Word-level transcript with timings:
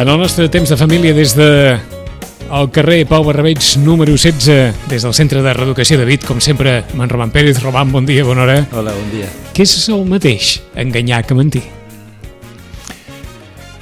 En 0.00 0.08
el 0.08 0.16
nostre 0.16 0.48
temps 0.48 0.70
de 0.72 0.76
família 0.80 1.12
des 1.12 1.34
de 1.36 1.76
al 2.48 2.70
carrer 2.72 3.02
Pau 3.04 3.20
Barrabeig 3.20 3.60
número 3.84 4.14
16 4.16 4.86
des 4.88 5.04
del 5.04 5.12
Centre 5.12 5.42
de 5.44 5.52
Reeducació 5.52 5.98
de 6.00 6.06
Vit, 6.08 6.24
com 6.24 6.40
sempre, 6.40 6.78
amb 6.94 7.04
en 7.04 7.12
Roman 7.12 7.28
Pérez. 7.34 7.60
Roman, 7.60 7.92
bon 7.92 8.08
dia, 8.08 8.24
bona 8.24 8.46
hora. 8.46 8.56
Hola, 8.72 8.94
bon 8.96 9.12
dia. 9.12 9.28
Què 9.52 9.66
és 9.68 9.76
el 9.92 10.06
mateix, 10.08 10.54
enganyar 10.72 11.20
que 11.28 11.36
mentir? 11.36 11.62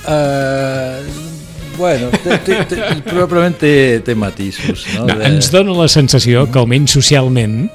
Uh, 0.03 1.07
bueno, 1.79 2.11
té, 2.11 2.43
té, 2.43 2.65
té, 2.67 2.83
probablement 3.07 3.55
té, 3.63 3.75
té 4.03 4.19
matisos. 4.19 4.89
No? 4.97 5.07
No, 5.07 5.21
ens 5.23 5.53
dona 5.55 5.85
la 5.85 5.87
sensació 5.87 6.49
que 6.51 6.59
almenys 6.59 6.99
socialment 6.99 7.69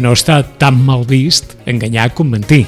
no 0.00 0.16
està 0.16 0.40
tan 0.56 0.80
mal 0.80 1.04
vist 1.04 1.52
enganyar 1.68 2.14
com 2.16 2.32
mentir. 2.32 2.64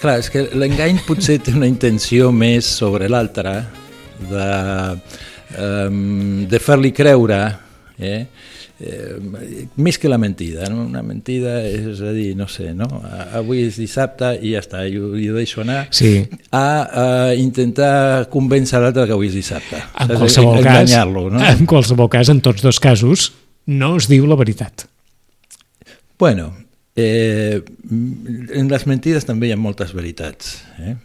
Clar, 0.00 0.16
és 0.22 0.30
que 0.32 0.46
l'engany 0.56 1.02
potser 1.04 1.36
té 1.44 1.52
una 1.52 1.68
intenció 1.68 2.30
més 2.32 2.68
sobre 2.80 3.08
l'altre 3.12 3.58
de, 4.30 4.46
um, 5.60 6.46
de 6.48 6.60
fer-li 6.62 6.92
creure 6.96 7.40
eh? 8.00 8.22
Eh, 8.80 9.18
més 9.76 9.98
que 10.00 10.08
la 10.08 10.16
mentida, 10.16 10.70
no? 10.72 10.86
una 10.86 11.02
mentida 11.04 11.58
és 11.68 12.00
a 12.00 12.14
dir, 12.16 12.30
no 12.36 12.46
sé, 12.48 12.70
no? 12.72 12.88
avui 13.36 13.66
és 13.66 13.76
dissabte 13.76 14.30
i 14.40 14.54
ja 14.54 14.62
està, 14.64 14.86
jo, 14.88 15.10
jo 15.20 15.36
deixo 15.36 15.60
anar 15.66 15.82
sí. 15.92 16.14
a, 16.48 16.64
a 16.64 17.04
intentar 17.36 18.30
convèncer 18.32 18.80
l'altre 18.80 19.04
que 19.04 19.18
avui 19.18 19.28
és 19.28 19.36
dissabte 19.36 19.82
en 20.00 20.14
qualsevol, 20.14 20.62
cas, 20.64 20.96
no? 21.12 21.44
en 21.44 21.68
qualsevol 21.68 22.08
cas, 22.08 22.32
en 22.32 22.40
tots 22.40 22.64
dos 22.64 22.80
casos 22.80 23.34
no 23.68 23.98
es 24.00 24.08
diu 24.08 24.24
la 24.30 24.40
veritat 24.40 24.88
Bueno, 26.20 26.50
eh, 27.00 27.60
en 28.60 28.70
les 28.70 28.86
mentides 28.86 29.26
també 29.28 29.48
hi 29.48 29.54
ha 29.54 29.60
moltes 29.60 29.94
veritats. 29.96 30.58
Eh? 30.80 30.96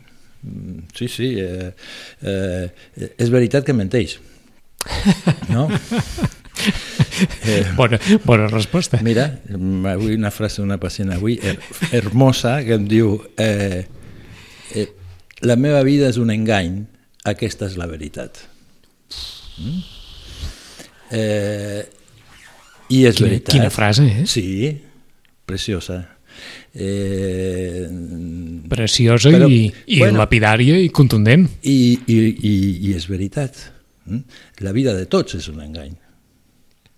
Sí, 0.95 1.07
sí, 1.09 1.31
eh, 1.41 1.71
eh, 2.21 3.09
és 3.17 3.31
veritat 3.33 3.65
que 3.65 3.75
menteix. 3.77 4.19
No? 5.49 5.69
Eh, 7.45 7.63
bona, 7.77 7.99
bona 8.25 8.47
resposta. 8.47 8.99
Mira, 9.03 9.25
avui 9.91 10.15
una 10.17 10.31
frase 10.35 10.61
d'una 10.61 10.77
pacient 10.81 11.13
avui, 11.15 11.37
her 11.43 11.55
hermosa, 11.95 12.57
que 12.65 12.75
em 12.75 12.87
diu 12.89 13.13
eh, 13.39 13.85
eh, 14.75 14.87
la 15.47 15.55
meva 15.59 15.83
vida 15.87 16.09
és 16.11 16.19
un 16.19 16.33
engany, 16.33 16.81
aquesta 17.27 17.69
és 17.69 17.77
la 17.79 17.87
veritat. 17.87 18.41
Mm? 19.61 19.79
Eh, 21.15 21.83
I 22.89 23.03
és 23.07 23.15
quina, 23.15 23.29
veritat. 23.29 23.53
Quina 23.53 23.71
frase, 23.71 24.09
eh? 24.09 24.25
Sí, 24.29 24.47
preciosa. 25.45 26.01
Eh, 26.73 27.87
preciosa 28.67 29.31
però, 29.31 29.47
i, 29.47 29.69
i 29.87 29.99
bueno, 30.01 30.19
lapidària 30.19 30.79
i 30.81 30.89
contundent. 30.91 31.47
I, 31.63 31.77
i, 32.05 32.17
i, 32.35 32.55
I 32.89 32.95
és 32.97 33.07
veritat. 33.07 33.61
Mm? 34.05 34.41
La 34.65 34.73
vida 34.75 34.95
de 34.97 35.07
tots 35.09 35.37
és 35.39 35.47
un 35.51 35.63
engany. 35.63 35.95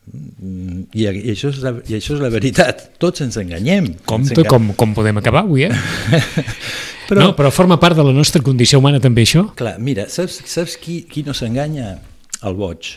Mm, 0.08 0.88
I, 0.96 1.04
i, 1.04 1.32
això 1.34 1.52
és 1.52 1.60
la, 1.64 1.74
I 1.88 1.98
això 2.00 2.16
és 2.16 2.24
la 2.24 2.32
veritat. 2.34 2.88
Tots 3.02 3.26
ens 3.26 3.38
enganyem. 3.42 3.92
Compte 4.08 4.42
ens 4.42 4.52
com, 4.52 4.72
com 4.80 4.96
podem 4.98 5.20
acabar 5.22 5.44
avui, 5.46 5.68
eh? 5.68 6.22
però, 7.10 7.22
no, 7.22 7.34
però 7.38 7.52
forma 7.54 7.80
part 7.82 8.00
de 8.00 8.06
la 8.08 8.16
nostra 8.16 8.42
condició 8.44 8.80
humana 8.82 9.02
també 9.04 9.28
això? 9.28 9.50
Clar, 9.60 9.78
mira, 9.84 10.08
saps, 10.12 10.40
saps 10.48 10.78
qui, 10.82 11.02
qui 11.12 11.26
no 11.28 11.36
s'enganya? 11.38 11.98
El 12.48 12.58
boig. 12.58 12.96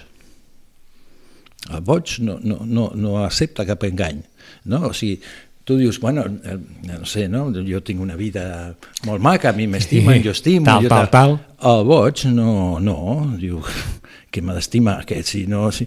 El 1.70 1.82
boig 1.86 2.16
no, 2.24 2.38
no, 2.42 2.62
no, 2.64 2.90
no 2.96 3.18
accepta 3.24 3.66
cap 3.68 3.84
engany. 3.88 4.22
No? 4.64 4.86
O 4.90 4.92
sigui, 4.96 5.20
tu 5.64 5.76
dius, 5.78 6.00
bueno, 6.00 6.24
eh, 6.44 6.58
no 6.88 7.04
sé, 7.06 7.28
no? 7.28 7.44
jo 7.52 7.82
tinc 7.86 8.00
una 8.02 8.16
vida 8.16 8.74
molt 9.06 9.22
maca, 9.22 9.50
a 9.50 9.56
mi 9.56 9.68
m'estima, 9.70 10.16
sí, 10.16 10.24
jo 10.24 10.34
estimo. 10.34 10.66
Tal, 10.66 10.82
jo 10.86 10.90
tal, 10.90 11.10
tal. 11.12 11.36
El 11.70 11.84
boig 11.86 12.24
no, 12.32 12.80
no, 12.82 12.98
diu 13.38 13.60
que 14.32 14.42
m'ha 14.42 14.56
d'estimar, 14.56 15.04
que 15.06 15.22
si 15.22 15.46
no... 15.50 15.68
Si... 15.74 15.86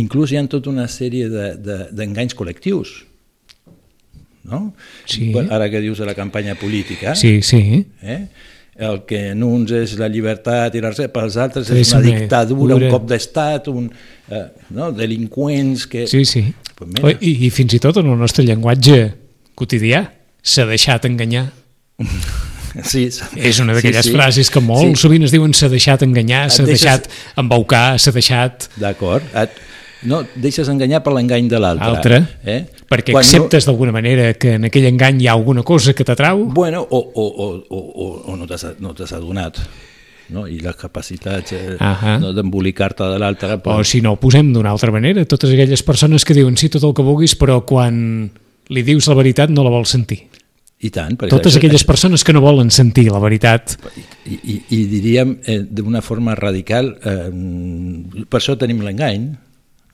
Inclús 0.00 0.32
hi 0.32 0.40
ha 0.40 0.46
tota 0.50 0.72
una 0.72 0.88
sèrie 0.90 1.28
d'enganys 1.30 1.94
de, 1.94 2.06
de, 2.22 2.38
col·lectius, 2.38 2.94
no? 4.50 4.70
Sí. 5.06 5.30
Ara 5.46 5.68
que 5.70 5.82
dius 5.84 6.00
de 6.00 6.08
la 6.08 6.16
campanya 6.18 6.56
política. 6.58 7.14
Sí, 7.14 7.38
sí. 7.42 7.84
Eh? 8.02 8.24
el 8.80 9.02
que 9.04 9.18
en 9.34 9.42
uns 9.44 9.74
és 9.76 9.92
la 10.00 10.08
llibertat 10.08 10.74
i 10.78 10.80
la 10.80 10.90
pels 11.12 11.36
altres 11.36 11.68
és, 11.68 11.90
una 11.92 12.00
dictadura, 12.00 12.78
dura. 12.78 12.86
un 12.86 12.94
cop 12.94 13.06
d'estat, 13.10 13.68
un, 13.68 13.90
eh, 14.32 14.46
no? 14.72 14.88
delinqüents 14.96 15.84
que... 15.90 16.06
Sí, 16.08 16.24
sí. 16.24 16.46
Pues 16.80 17.18
I, 17.20 17.34
I 17.46 17.50
fins 17.52 17.76
i 17.76 17.80
tot 17.82 18.00
en 18.00 18.08
el 18.08 18.18
nostre 18.20 18.44
llenguatge 18.46 19.00
quotidià 19.58 20.06
s'ha 20.40 20.68
deixat 20.70 21.08
enganyar. 21.10 21.50
Sí, 22.86 23.08
és 23.34 23.58
una 23.58 23.74
d'aquelles 23.74 24.04
sí, 24.06 24.12
sí. 24.12 24.14
frases 24.14 24.48
que 24.54 24.60
molt 24.62 24.92
sí. 24.94 25.00
sovint 25.02 25.24
es 25.26 25.32
diuen 25.34 25.50
s'ha 25.58 25.66
deixat 25.72 26.04
enganyar, 26.06 26.44
s'ha 26.54 26.62
deixes... 26.62 26.84
deixat 26.84 27.08
embaucar, 27.42 27.98
s'ha 27.98 28.12
deixat... 28.14 28.68
D'acord. 28.78 29.26
No, 30.06 30.20
deixes 30.38 30.70
enganyar 30.70 31.02
per 31.02 31.16
l'engany 31.16 31.48
de 31.50 31.58
l'altre. 31.58 31.88
Altre, 31.90 32.20
eh? 32.46 32.60
perquè 32.86 33.10
Quan 33.10 33.26
acceptes 33.26 33.66
no... 33.66 33.72
d'alguna 33.72 33.96
manera 33.98 34.30
que 34.38 34.54
en 34.60 34.68
aquell 34.70 34.86
engany 34.86 35.24
hi 35.24 35.26
ha 35.26 35.34
alguna 35.34 35.66
cosa 35.66 35.96
que 35.98 36.06
t'atrau. 36.06 36.46
Bueno, 36.54 36.84
o, 36.86 37.00
o, 37.10 37.26
o, 37.26 37.50
o, 37.74 38.08
o 38.30 38.38
no 38.38 38.46
t'has 38.46 38.68
no 38.78 38.94
adonat 38.94 39.58
no? 40.32 40.46
i 40.48 40.60
les 40.62 40.76
capacitats 40.76 41.52
eh, 41.52 41.76
uh 41.76 41.80
-huh. 41.80 42.18
no, 42.20 42.32
d'embolicar-te 42.32 43.04
de 43.04 43.18
l'altre. 43.18 43.58
Però... 43.58 43.80
O 43.80 43.84
si 43.84 44.00
no, 44.00 44.12
ho 44.12 44.20
posem 44.20 44.52
d'una 44.52 44.70
altra 44.70 44.90
manera, 44.90 45.24
totes 45.24 45.50
aquelles 45.50 45.82
persones 45.82 46.24
que 46.24 46.34
diuen 46.34 46.56
sí, 46.56 46.68
tot 46.68 46.82
el 46.84 46.94
que 46.94 47.02
vulguis, 47.02 47.36
però 47.38 47.64
quan 47.64 48.30
li 48.68 48.82
dius 48.82 49.08
la 49.08 49.14
veritat 49.14 49.50
no 49.50 49.64
la 49.64 49.70
vols 49.70 49.90
sentir. 49.90 50.26
I 50.80 50.88
tant. 50.88 51.16
Perquè 51.18 51.28
Totes 51.28 51.52
això, 51.52 51.60
aquelles 51.60 51.84
persones 51.84 52.24
que 52.24 52.32
no 52.32 52.40
volen 52.40 52.70
sentir 52.70 53.10
la 53.12 53.18
veritat. 53.20 53.76
I, 54.24 54.38
i, 54.40 54.54
i 54.70 54.78
diríem 54.88 55.34
eh, 55.44 55.58
d'una 55.68 56.00
forma 56.00 56.34
radical, 56.34 56.94
eh, 57.04 58.24
per 58.24 58.40
això 58.40 58.56
tenim 58.56 58.80
l'engany, 58.80 59.26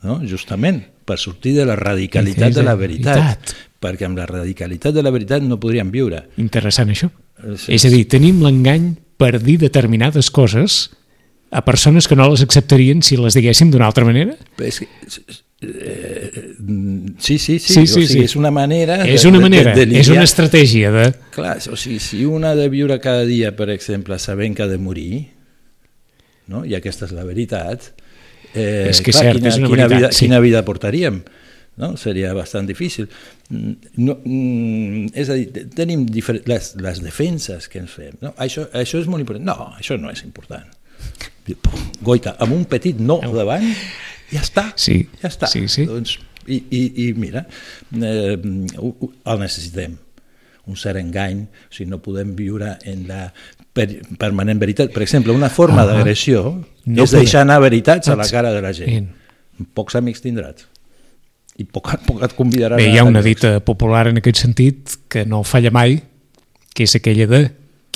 no? 0.07 0.21
justament, 0.23 0.85
per 1.07 1.19
sortir 1.19 1.57
de 1.57 1.67
la 1.67 1.75
radicalitat 1.79 2.55
de 2.55 2.63
la 2.63 2.77
veritat. 2.79 3.19
veritat. 3.19 3.57
Perquè 3.83 4.07
amb 4.07 4.19
la 4.19 4.29
radicalitat 4.31 4.95
de 4.95 5.03
la 5.03 5.11
veritat 5.11 5.43
no 5.43 5.59
podríem 5.63 5.91
viure. 5.91 6.23
Interessant 6.39 6.95
això. 6.95 7.11
És, 7.43 7.67
és 7.69 7.85
a 7.85 7.91
dir, 7.93 8.07
tenim 8.09 8.39
l'engany 8.45 8.95
per 9.17 9.39
dir 9.41 9.59
determinades 9.63 10.31
coses 10.31 10.91
a 11.51 11.65
persones 11.65 12.09
que 12.09 12.17
no 12.19 12.29
les 12.31 12.43
acceptarien 12.45 13.03
si 13.07 13.19
les 13.21 13.37
diguéssim 13.37 13.71
d'una 13.73 13.89
altra 13.89 14.05
manera? 14.05 14.35
És 14.61 14.81
que, 14.83 14.89
eh, 15.63 16.55
sí, 17.19 17.39
sí, 17.39 17.59
sí, 17.59 17.59
sí, 17.59 17.75
sí, 17.75 17.81
o 17.85 17.87
sigui, 17.87 18.07
sí. 18.07 18.25
és 18.27 18.37
una 18.37 18.51
manera... 18.51 18.99
És 19.09 19.25
una 19.25 19.41
manera, 19.41 19.73
de, 19.75 19.87
de, 19.87 19.95
de 19.95 20.03
és 20.03 20.11
una 20.13 20.27
estratègia 20.27 20.93
de... 20.93 21.07
Clar, 21.37 21.57
o 21.73 21.79
sigui, 21.79 22.01
si 22.03 22.25
una 22.29 22.53
ha 22.53 22.59
de 22.59 22.69
viure 22.73 22.99
cada 23.01 23.25
dia, 23.29 23.55
per 23.57 23.71
exemple, 23.75 24.19
sabent 24.23 24.57
que 24.59 24.67
ha 24.67 24.71
de 24.71 24.79
morir, 24.83 25.23
no? 26.53 26.65
i 26.67 26.77
aquesta 26.79 27.09
és 27.09 27.17
la 27.17 27.25
veritat, 27.27 27.93
eh, 28.53 28.91
és 28.91 29.01
que 29.01 29.15
clar, 29.15 29.31
cert, 29.31 29.41
quina, 29.41 29.55
és 29.55 29.61
una 29.63 29.73
quina, 29.73 29.89
veritat, 29.89 30.11
vida, 30.11 30.13
sí. 30.13 30.27
quina 30.27 30.43
vida 30.45 30.65
portaríem? 30.67 31.23
No? 31.77 31.97
seria 31.97 32.33
bastant 32.35 32.67
difícil. 32.69 33.09
No, 33.51 34.17
mm, 34.25 35.13
és 35.15 35.31
a 35.31 35.37
dir, 35.39 35.67
tenim 35.77 36.07
les, 36.49 36.73
les 36.81 37.03
defenses 37.05 37.69
que 37.73 37.81
ens 37.83 37.93
fem. 37.97 38.17
No? 38.23 38.33
Això, 38.43 38.67
això 38.77 39.01
és 39.03 39.11
molt 39.11 39.25
important. 39.25 39.47
No, 39.47 39.71
això 39.77 39.99
no 40.01 40.13
és 40.13 40.25
important. 40.27 40.67
Goita, 42.03 42.35
amb 42.43 42.57
un 42.57 42.65
petit 42.71 42.99
no 42.99 43.21
davant, 43.35 43.67
ja 44.33 44.43
està. 44.43 44.71
Sí, 44.81 45.05
ja 45.21 45.31
està. 45.31 45.51
Sí, 45.53 45.67
sí. 45.71 45.87
Doncs, 45.89 46.17
i, 46.47 46.63
i, 46.71 46.83
I 47.07 47.13
mira, 47.19 47.45
eh, 47.99 48.35
el 48.37 49.41
necessitem 49.43 49.97
un 50.67 50.75
cert 50.75 50.99
engany, 50.99 51.45
o 51.47 51.75
sigui, 51.75 51.93
no 51.93 52.01
podem 52.03 52.33
viure 52.35 52.73
en 52.91 53.05
la 53.07 53.29
per, 53.77 53.87
permanent 54.19 54.59
veritat. 54.59 54.91
Per 54.91 55.05
exemple, 55.05 55.31
una 55.37 55.51
forma 55.51 55.85
uh 55.85 55.91
-huh. 55.91 55.95
d'agressió 55.95 56.65
no 56.87 57.05
és 57.05 57.13
deixar 57.15 57.43
anar 57.43 57.61
veritats 57.61 58.09
a 58.09 58.17
la 58.17 58.27
cara 58.27 58.51
de 58.53 58.63
la 58.63 58.73
gent. 58.73 59.13
Pocs 59.75 59.95
amics 59.95 60.25
tindràs 60.25 60.67
i 61.57 61.65
poc, 61.65 61.93
poc 62.07 62.25
et 62.25 62.35
convidaran 62.37 62.81
Bé, 62.81 62.91
hi 62.93 62.99
ha 63.01 63.05
una 63.07 63.23
dita 63.25 63.59
popular 63.65 64.07
en 64.11 64.21
aquest 64.21 64.43
sentit 64.45 64.99
que 65.13 65.25
no 65.29 65.43
falla 65.47 65.73
mai, 65.73 65.97
que 66.77 66.85
és 66.85 66.97
aquella 66.99 67.29
de 67.31 67.47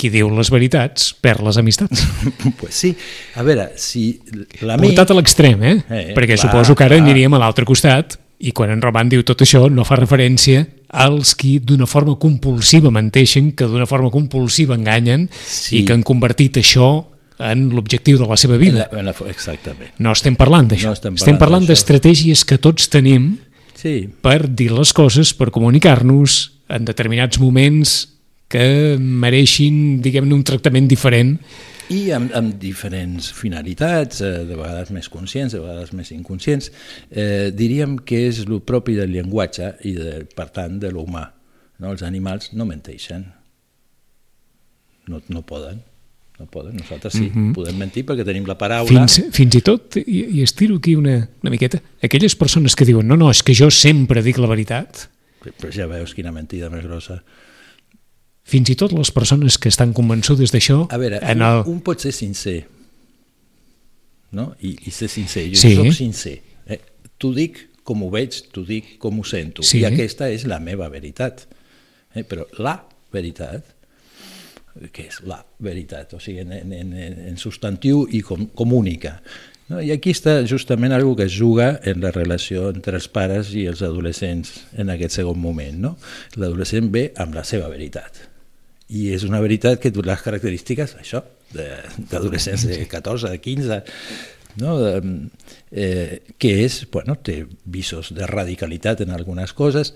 qui 0.01 0.09
diu 0.09 0.31
les 0.33 0.49
veritats 0.49 1.11
perd 1.21 1.43
les 1.45 1.59
amistats. 1.61 2.01
pues 2.59 2.73
sí, 2.73 2.95
a 3.37 3.45
veure, 3.45 3.69
si 3.77 4.15
l'amic... 4.63 4.89
Portat 4.89 5.13
a 5.13 5.17
l'extrem, 5.19 5.61
eh? 5.61 5.75
eh? 5.85 6.03
Perquè 6.17 6.39
clar, 6.39 6.47
suposo 6.47 6.75
que 6.77 6.87
ara 6.87 6.97
clar. 6.97 7.05
aniríem 7.05 7.37
a 7.37 7.41
l'altre 7.43 7.67
costat 7.69 8.17
i 8.41 8.53
quan 8.57 8.73
en 8.73 8.81
Roman 8.81 9.11
diu 9.11 9.21
tot 9.27 9.43
això 9.45 9.67
no 9.69 9.85
fa 9.85 9.99
referència 9.99 10.65
als 10.89 11.35
qui 11.37 11.59
d'una 11.61 11.85
forma 11.85 12.17
compulsiva 12.19 12.89
menteixen, 12.91 13.51
que 13.53 13.69
d'una 13.69 13.85
forma 13.85 14.09
compulsiva 14.11 14.73
enganyen 14.75 15.27
sí. 15.37 15.77
i 15.77 15.85
que 15.85 15.93
han 15.93 16.01
convertit 16.07 16.57
això 16.63 16.89
en 17.41 17.69
l'objectiu 17.73 18.17
de 18.17 18.25
la 18.29 18.37
seva 18.37 18.57
vida. 18.57 18.87
En 18.89 19.05
la, 19.05 19.13
en 19.13 19.25
la, 19.25 19.29
exactament. 19.29 19.93
No 20.01 20.13
estem 20.17 20.35
parlant 20.37 20.73
d'això. 20.73 20.89
No 20.89 20.97
estem 20.97 21.13
parlant, 21.13 21.21
estem 21.21 21.39
parlant 21.41 21.69
d'estratègies 21.69 22.43
que 22.49 22.57
tots 22.61 22.89
tenim 22.89 23.31
sí. 23.81 23.95
per 24.21 24.45
dir 24.47 24.71
les 24.75 24.93
coses, 24.93 25.33
per 25.37 25.49
comunicar-nos 25.53 26.39
en 26.71 26.87
determinats 26.87 27.41
moments 27.41 27.97
que 28.51 28.97
mereixin, 28.99 30.01
diguem-ne, 30.03 30.35
un 30.35 30.45
tractament 30.47 30.89
diferent. 30.91 31.37
I 31.91 32.11
amb, 32.15 32.31
amb 32.35 32.55
diferents 32.59 33.31
finalitats, 33.35 34.21
eh, 34.23 34.45
de 34.47 34.55
vegades 34.55 34.91
més 34.95 35.09
conscients, 35.11 35.55
de 35.55 35.59
vegades 35.63 35.91
més 35.95 36.11
inconscients, 36.15 36.71
eh, 37.09 37.51
diríem 37.55 37.97
que 38.07 38.25
és 38.29 38.43
el 38.45 38.59
propi 38.63 38.95
del 38.99 39.11
llenguatge 39.15 39.73
i, 39.87 39.95
de, 39.97 40.17
per 40.35 40.49
tant, 40.55 40.79
de 40.79 40.91
l'humà. 40.91 41.25
No? 41.79 41.91
Els 41.91 42.03
animals 42.07 42.51
no 42.55 42.67
menteixen, 42.69 43.25
no, 45.11 45.19
no 45.27 45.43
poden, 45.47 45.81
no 46.41 46.49
poden, 46.49 46.75
nosaltres 46.79 47.13
sí, 47.13 47.27
mhm. 47.29 47.51
-huh. 47.51 47.53
podem 47.53 47.77
mentir 47.77 48.03
perquè 48.05 48.25
tenim 48.25 48.47
la 48.49 48.57
paraula... 48.57 48.89
Fins, 48.89 49.21
fins 49.31 49.55
i 49.55 49.61
tot, 49.61 49.97
i, 50.01 50.25
i 50.39 50.41
estiro 50.41 50.77
aquí 50.81 50.95
una, 50.97 51.29
una 51.43 51.53
miqueta, 51.53 51.81
aquelles 52.01 52.35
persones 52.35 52.75
que 52.75 52.85
diuen 52.85 53.07
no, 53.07 53.17
no, 53.17 53.29
és 53.29 53.43
que 53.43 53.53
jo 53.53 53.69
sempre 53.69 54.23
dic 54.25 54.41
la 54.41 54.49
veritat... 54.49 55.07
Però 55.41 55.71
ja 55.73 55.87
veus 55.89 56.13
quina 56.13 56.31
mentida 56.31 56.69
més 56.69 56.83
grossa. 56.85 57.23
Fins 58.45 58.69
i 58.69 58.75
tot 58.75 58.91
les 58.93 59.09
persones 59.11 59.57
que 59.57 59.69
estan 59.69 59.93
convençudes 59.93 60.51
d'això... 60.53 60.87
A 60.89 60.97
veure, 61.01 61.17
en 61.21 61.41
el... 61.41 61.63
un, 61.65 61.77
un 61.77 61.81
pot 61.81 61.99
ser 61.99 62.11
sincer, 62.13 62.67
no? 64.31 64.55
I, 64.61 64.75
i 64.85 64.91
ser 64.91 65.09
sincer. 65.09 65.47
Jo 65.49 65.61
sí. 65.61 65.75
soc 65.75 65.93
sincer. 65.97 66.37
Eh? 66.67 66.79
T'ho 67.17 67.33
dic 67.33 67.57
com 67.83 68.03
ho 68.03 68.09
veig, 68.13 68.37
t'ho 68.53 68.63
dic 68.65 68.97
com 69.01 69.19
ho 69.19 69.23
sento. 69.23 69.63
Sí. 69.65 69.81
I 69.81 69.85
aquesta 69.89 70.29
és 70.29 70.45
la 70.45 70.59
meva 70.59 70.89
veritat. 70.89 71.47
Eh? 72.13 72.23
Però 72.27 72.45
la 72.61 72.77
veritat, 73.13 73.65
que 74.91 75.07
és 75.09 75.19
la 75.27 75.41
veritat, 75.59 76.13
o 76.15 76.19
sigui, 76.23 76.45
en, 76.45 76.73
en, 76.73 76.93
en 76.95 77.39
substantiu 77.39 78.05
i 78.09 78.21
com, 78.25 78.47
com 78.55 78.73
única. 78.77 79.17
No? 79.71 79.79
I 79.83 79.93
aquí 79.93 80.13
està 80.15 80.39
justament 80.47 80.93
algo 80.95 81.15
que 81.15 81.27
es 81.29 81.35
juga 81.37 81.73
en 81.87 82.01
la 82.03 82.11
relació 82.15 82.69
entre 82.71 82.97
els 82.99 83.07
pares 83.11 83.53
i 83.55 83.65
els 83.71 83.83
adolescents 83.85 84.53
en 84.79 84.91
aquest 84.93 85.19
segon 85.19 85.39
moment. 85.39 85.79
No? 85.85 85.95
L'adolescent 86.35 86.91
ve 86.93 87.09
amb 87.21 87.37
la 87.37 87.45
seva 87.47 87.69
veritat. 87.71 88.23
I 88.91 89.11
és 89.15 89.23
una 89.23 89.39
veritat 89.43 89.79
que 89.79 89.93
les 89.95 90.23
característiques, 90.23 90.97
això, 90.99 91.23
d'adolescents 91.53 92.67
de, 92.67 92.81
de 92.81 92.87
14, 92.91 93.31
de 93.31 93.39
15, 93.43 93.81
no? 94.59 94.77
eh, 95.71 96.19
que 96.37 96.55
és, 96.65 96.81
bueno, 96.91 97.15
té 97.23 97.45
visos 97.63 98.11
de 98.15 98.27
radicalitat 98.27 99.05
en 99.05 99.15
algunes 99.15 99.55
coses, 99.55 99.93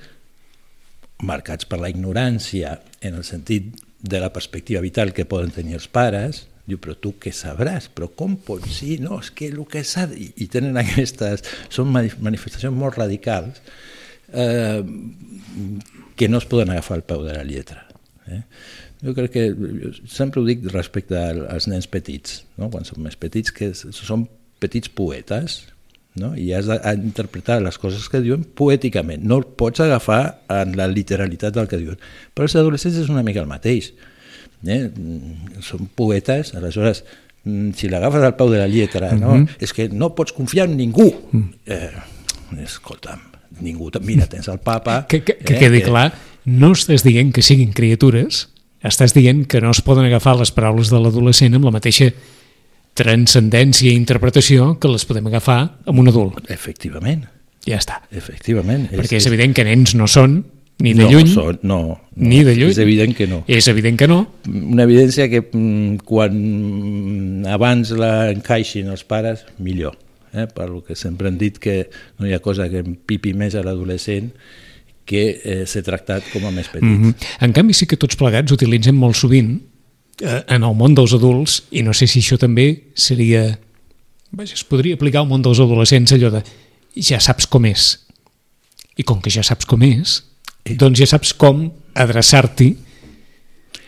marcats 1.23 1.67
per 1.67 1.79
la 1.79 1.91
ignorància 1.91 2.77
en 3.01 3.19
el 3.19 3.23
sentit 3.27 3.84
de 4.05 4.19
la 4.21 4.31
perspectiva 4.33 4.81
vital 4.81 5.13
que 5.13 5.25
poden 5.25 5.51
tenir 5.55 5.77
els 5.79 5.87
pares, 5.91 6.45
diu, 6.65 6.79
però 6.81 6.95
tu 6.97 7.15
què 7.21 7.33
sabràs? 7.33 7.89
Però 7.93 8.09
com 8.17 8.35
pot 8.41 8.65
ser? 8.69 8.99
No, 9.03 9.19
és 9.21 9.31
que 9.33 9.49
el 9.51 9.59
que 9.69 9.83
s'ha... 9.85 10.07
I, 10.13 10.31
I 10.45 10.47
tenen 10.51 10.77
aquestes... 10.81 11.45
Són 11.73 11.91
manifestacions 11.93 12.75
molt 12.75 12.97
radicals 13.01 13.61
eh, 14.33 14.81
que 16.15 16.29
no 16.29 16.41
es 16.41 16.49
poden 16.49 16.73
agafar 16.73 16.99
al 16.99 17.05
peu 17.07 17.25
de 17.25 17.35
la 17.37 17.45
lletra. 17.47 17.85
Eh? 18.31 18.41
Jo 19.05 19.13
crec 19.17 19.35
que... 19.35 19.45
Jo 19.53 19.93
sempre 20.09 20.41
ho 20.41 20.47
dic 20.47 20.65
respecte 20.73 21.19
als 21.19 21.69
nens 21.71 21.89
petits, 21.91 22.43
no? 22.59 22.71
quan 22.73 22.87
són 22.87 23.03
més 23.05 23.17
petits, 23.19 23.53
que 23.53 23.73
són 23.75 24.27
petits 24.63 24.89
poetes, 24.89 25.63
no? 26.19 26.31
i 26.39 26.51
has 26.55 26.67
d'interpretar 26.69 27.59
les 27.63 27.77
coses 27.81 28.07
que 28.09 28.21
diuen 28.23 28.45
poèticament. 28.57 29.23
No 29.27 29.39
el 29.41 29.45
pots 29.59 29.83
agafar 29.83 30.21
en 30.51 30.75
la 30.79 30.87
literalitat 30.91 31.55
del 31.55 31.69
que 31.71 31.79
diuen. 31.81 31.99
Però 32.33 32.47
els 32.47 32.55
adolescents 32.55 32.97
és 33.03 33.11
una 33.11 33.23
mica 33.25 33.43
el 33.43 33.51
mateix. 33.51 33.91
Eh? 34.65 34.81
Són 35.65 35.89
poetes, 35.93 36.53
aleshores, 36.57 37.03
mm, 37.43 37.75
si 37.77 37.91
l'agafes 37.91 38.23
al 38.23 38.35
peu 38.39 38.49
de 38.51 38.63
la 38.63 38.67
lletra, 38.71 39.11
no? 39.13 39.35
Mhm. 39.35 39.45
-huh. 39.45 39.55
és 39.59 39.73
que 39.73 39.89
no 39.89 40.15
pots 40.15 40.33
confiar 40.33 40.69
en 40.69 40.77
ningú. 40.77 41.13
Mm. 41.31 41.49
eh, 41.65 41.91
escolta'm, 42.63 43.19
ningú, 43.59 43.91
mira, 44.01 44.27
tens 44.27 44.47
el 44.47 44.59
papa... 44.59 45.05
Que, 45.07 45.23
que, 45.23 45.37
que 45.37 45.55
eh, 45.55 45.59
quedi 45.59 45.81
clar, 45.81 46.13
no 46.45 46.71
estàs 46.71 47.03
dient 47.03 47.33
que 47.33 47.41
siguin 47.41 47.73
criatures, 47.73 48.49
estàs 48.83 49.13
dient 49.13 49.45
que 49.47 49.61
no 49.61 49.71
es 49.71 49.81
poden 49.81 50.05
agafar 50.05 50.37
les 50.37 50.51
paraules 50.51 50.89
de 50.89 50.99
l'adolescent 50.99 51.53
amb 51.53 51.65
la 51.65 51.71
mateixa 51.71 52.13
transcendència 52.95 53.91
i 53.91 53.99
interpretació 53.99 54.73
que 54.79 54.91
les 54.91 55.05
podem 55.07 55.27
agafar 55.27 55.59
amb 55.85 55.99
un 55.99 56.11
adult. 56.11 56.39
Efectivament. 56.49 57.25
Ja 57.65 57.79
està. 57.81 57.99
Efectivament. 58.13 58.87
Perquè 58.93 59.17
és, 59.17 59.25
és 59.25 59.31
evident 59.31 59.55
que 59.57 59.65
nens 59.67 59.95
no 59.97 60.07
són 60.07 60.43
ni 60.83 60.91
de 60.93 61.05
no, 61.05 61.11
lluny, 61.11 61.29
són, 61.31 61.59
no, 61.63 61.77
no, 61.87 62.27
ni 62.27 62.41
de 62.43 62.55
lluny. 62.57 62.73
És 62.73 62.79
evident 62.83 63.15
que 63.15 63.27
no. 63.31 63.43
És 63.47 63.67
evident 63.71 63.99
que 63.99 64.09
no. 64.11 64.19
Una 64.49 64.83
evidència 64.83 65.29
que 65.31 65.41
mm, 65.45 66.01
quan 66.07 67.47
abans 67.47 67.93
la 67.95 68.29
encaixin 68.33 68.91
els 68.91 69.05
pares, 69.07 69.45
millor. 69.57 69.95
Eh? 70.35 70.49
Per 70.51 70.67
lo 70.67 70.81
que 70.83 70.97
sempre 70.99 71.31
han 71.31 71.39
dit 71.39 71.61
que 71.63 71.85
no 72.19 72.27
hi 72.27 72.35
ha 72.35 72.43
cosa 72.43 72.67
que 72.71 72.83
pipi 72.83 73.31
més 73.37 73.55
a 73.55 73.63
l'adolescent 73.63 74.33
que 75.07 75.23
eh, 75.37 75.63
ser 75.69 75.85
tractat 75.85 76.27
com 76.33 76.43
a 76.49 76.51
més 76.51 76.67
petit. 76.67 76.83
Mm 76.83 77.03
-hmm. 77.03 77.31
En 77.47 77.53
canvi, 77.53 77.73
sí 77.73 77.85
que 77.87 77.97
tots 77.97 78.15
plegats 78.15 78.51
utilitzem 78.51 78.95
molt 78.95 79.15
sovint 79.15 79.61
en 80.21 80.63
el 80.63 80.75
món 80.77 80.95
dels 80.95 81.15
adults, 81.17 81.63
i 81.75 81.83
no 81.83 81.93
sé 81.93 82.07
si 82.07 82.21
això 82.23 82.39
també 82.41 82.69
seria... 82.95 83.47
Vaja, 84.35 84.55
es 84.57 84.65
podria 84.67 84.97
aplicar 84.97 85.23
al 85.23 85.29
món 85.29 85.43
dels 85.45 85.61
adolescents 85.63 86.13
allò 86.15 86.31
de 86.33 86.41
ja 86.95 87.19
saps 87.23 87.47
com 87.51 87.67
és. 87.67 87.91
I 88.95 89.03
com 89.07 89.21
que 89.23 89.31
ja 89.31 89.43
saps 89.43 89.67
com 89.67 89.83
és, 89.83 90.21
doncs 90.79 90.99
ja 91.01 91.07
saps 91.09 91.33
com 91.35 91.67
adreçar-t'hi 91.95 92.73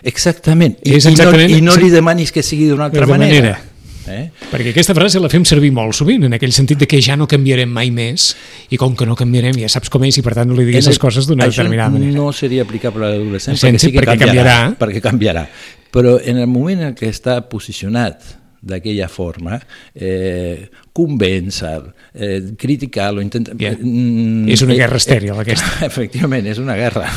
Exactament. 0.08 0.78
I, 0.86 0.94
exactament, 0.96 1.50
i, 1.50 1.62
no, 1.62 1.74
i 1.74 1.76
no 1.76 1.76
li 1.82 1.90
demanis 1.92 2.32
que 2.32 2.44
sigui 2.46 2.70
d'una 2.70 2.88
altra 2.88 3.08
manera. 3.10 3.34
manera. 3.34 3.56
Eh? 4.08 4.30
Perquè 4.52 4.72
aquesta 4.72 4.96
frase 4.98 5.22
la 5.22 5.30
fem 5.32 5.46
servir 5.48 5.72
molt 5.76 5.96
sovint, 5.98 6.26
en 6.28 6.38
aquell 6.38 6.54
sentit 6.56 6.82
de 6.84 6.88
que 6.90 7.02
ja 7.04 7.18
no 7.20 7.28
canviarem 7.30 7.70
mai 7.74 7.92
més, 7.94 8.32
i 8.72 8.80
com 8.80 8.96
que 8.98 9.08
no 9.10 9.18
canviarem 9.20 9.60
ja 9.62 9.72
saps 9.72 9.92
com 9.94 10.06
és 10.08 10.20
i 10.20 10.26
per 10.26 10.36
tant 10.38 10.50
no 10.50 10.58
li 10.58 10.68
diguis 10.68 10.90
les 10.90 11.02
coses 11.02 11.30
d'una 11.30 11.50
determinada 11.50 11.96
manera. 11.96 12.16
no 12.16 12.32
seria 12.36 12.66
aplicable 12.68 13.06
a 13.06 13.14
l'adolescent 13.16 13.60
perquè 13.60 13.82
sí 13.82 13.92
que 13.94 14.02
perquè 14.02 14.18
canviarà, 14.18 14.58
canviarà. 14.58 14.76
Perquè 14.82 15.04
canviarà. 15.04 15.48
Però 15.94 16.18
en 16.20 16.42
el 16.44 16.52
moment 16.52 16.90
en 16.90 16.98
què 16.98 17.10
està 17.12 17.40
posicionat 17.50 18.36
d'aquella 18.68 19.08
forma, 19.08 19.60
eh, 19.94 20.70
convèncer, 20.94 21.94
eh, 22.14 22.42
criticar-lo, 22.58 23.22
intentar... 23.22 23.56
Yeah. 23.60 23.78
Mm, 23.80 24.48
és 24.50 24.64
una 24.66 24.74
eh, 24.74 24.80
guerra 24.82 24.98
estèril, 24.98 25.34
eh, 25.36 25.44
aquesta. 25.46 25.74
Efectivament, 25.92 26.50
és 26.50 26.62
una 26.62 26.76
guerra, 26.80 27.08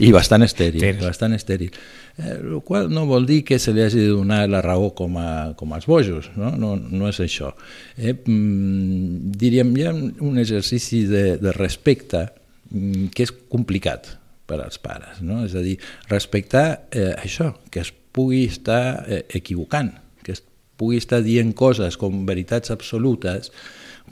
i 0.00 0.12
bastant 0.14 0.44
estèril, 0.46 0.82
sí. 0.82 0.94
bastant 1.02 1.36
estèril. 1.36 1.76
Eh, 2.18 2.60
qual 2.64 2.90
no 2.92 3.06
vol 3.08 3.24
dir 3.24 3.40
que 3.44 3.58
se 3.58 3.72
li 3.72 3.80
hagi 3.80 4.02
de 4.02 4.12
donar 4.12 4.44
la 4.50 4.60
raó 4.60 4.90
com, 4.94 5.16
a, 5.16 5.54
com 5.56 5.72
als 5.72 5.86
bojos, 5.88 6.28
no, 6.36 6.52
no, 6.60 6.74
no 6.76 7.08
és 7.08 7.20
això. 7.24 7.52
Eh, 7.96 8.12
mm, 8.12 9.32
diríem, 9.40 9.72
hi 9.76 9.86
ha 9.88 9.94
un 9.94 10.40
exercici 10.42 11.06
de, 11.08 11.24
de 11.40 11.54
respecte 11.56 12.26
mm, 12.70 13.12
que 13.16 13.24
és 13.24 13.32
complicat 13.52 14.12
per 14.46 14.60
als 14.60 14.76
pares, 14.82 15.22
no? 15.24 15.42
és 15.46 15.56
a 15.56 15.64
dir, 15.64 15.78
respectar 16.10 16.66
eh, 16.92 17.14
això, 17.16 17.52
que 17.72 17.80
es 17.80 17.92
pugui 18.12 18.44
estar 18.44 19.06
eh, 19.08 19.22
equivocant, 19.38 19.94
que 20.22 20.36
es 20.36 20.44
pugui 20.76 21.00
estar 21.00 21.22
dient 21.24 21.54
coses 21.56 21.96
com 21.96 22.26
veritats 22.28 22.74
absolutes 22.74 23.52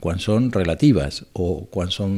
quan 0.01 0.19
són 0.19 0.49
relatives 0.53 1.21
o 1.39 1.67
quan 1.71 1.91
són 1.93 2.17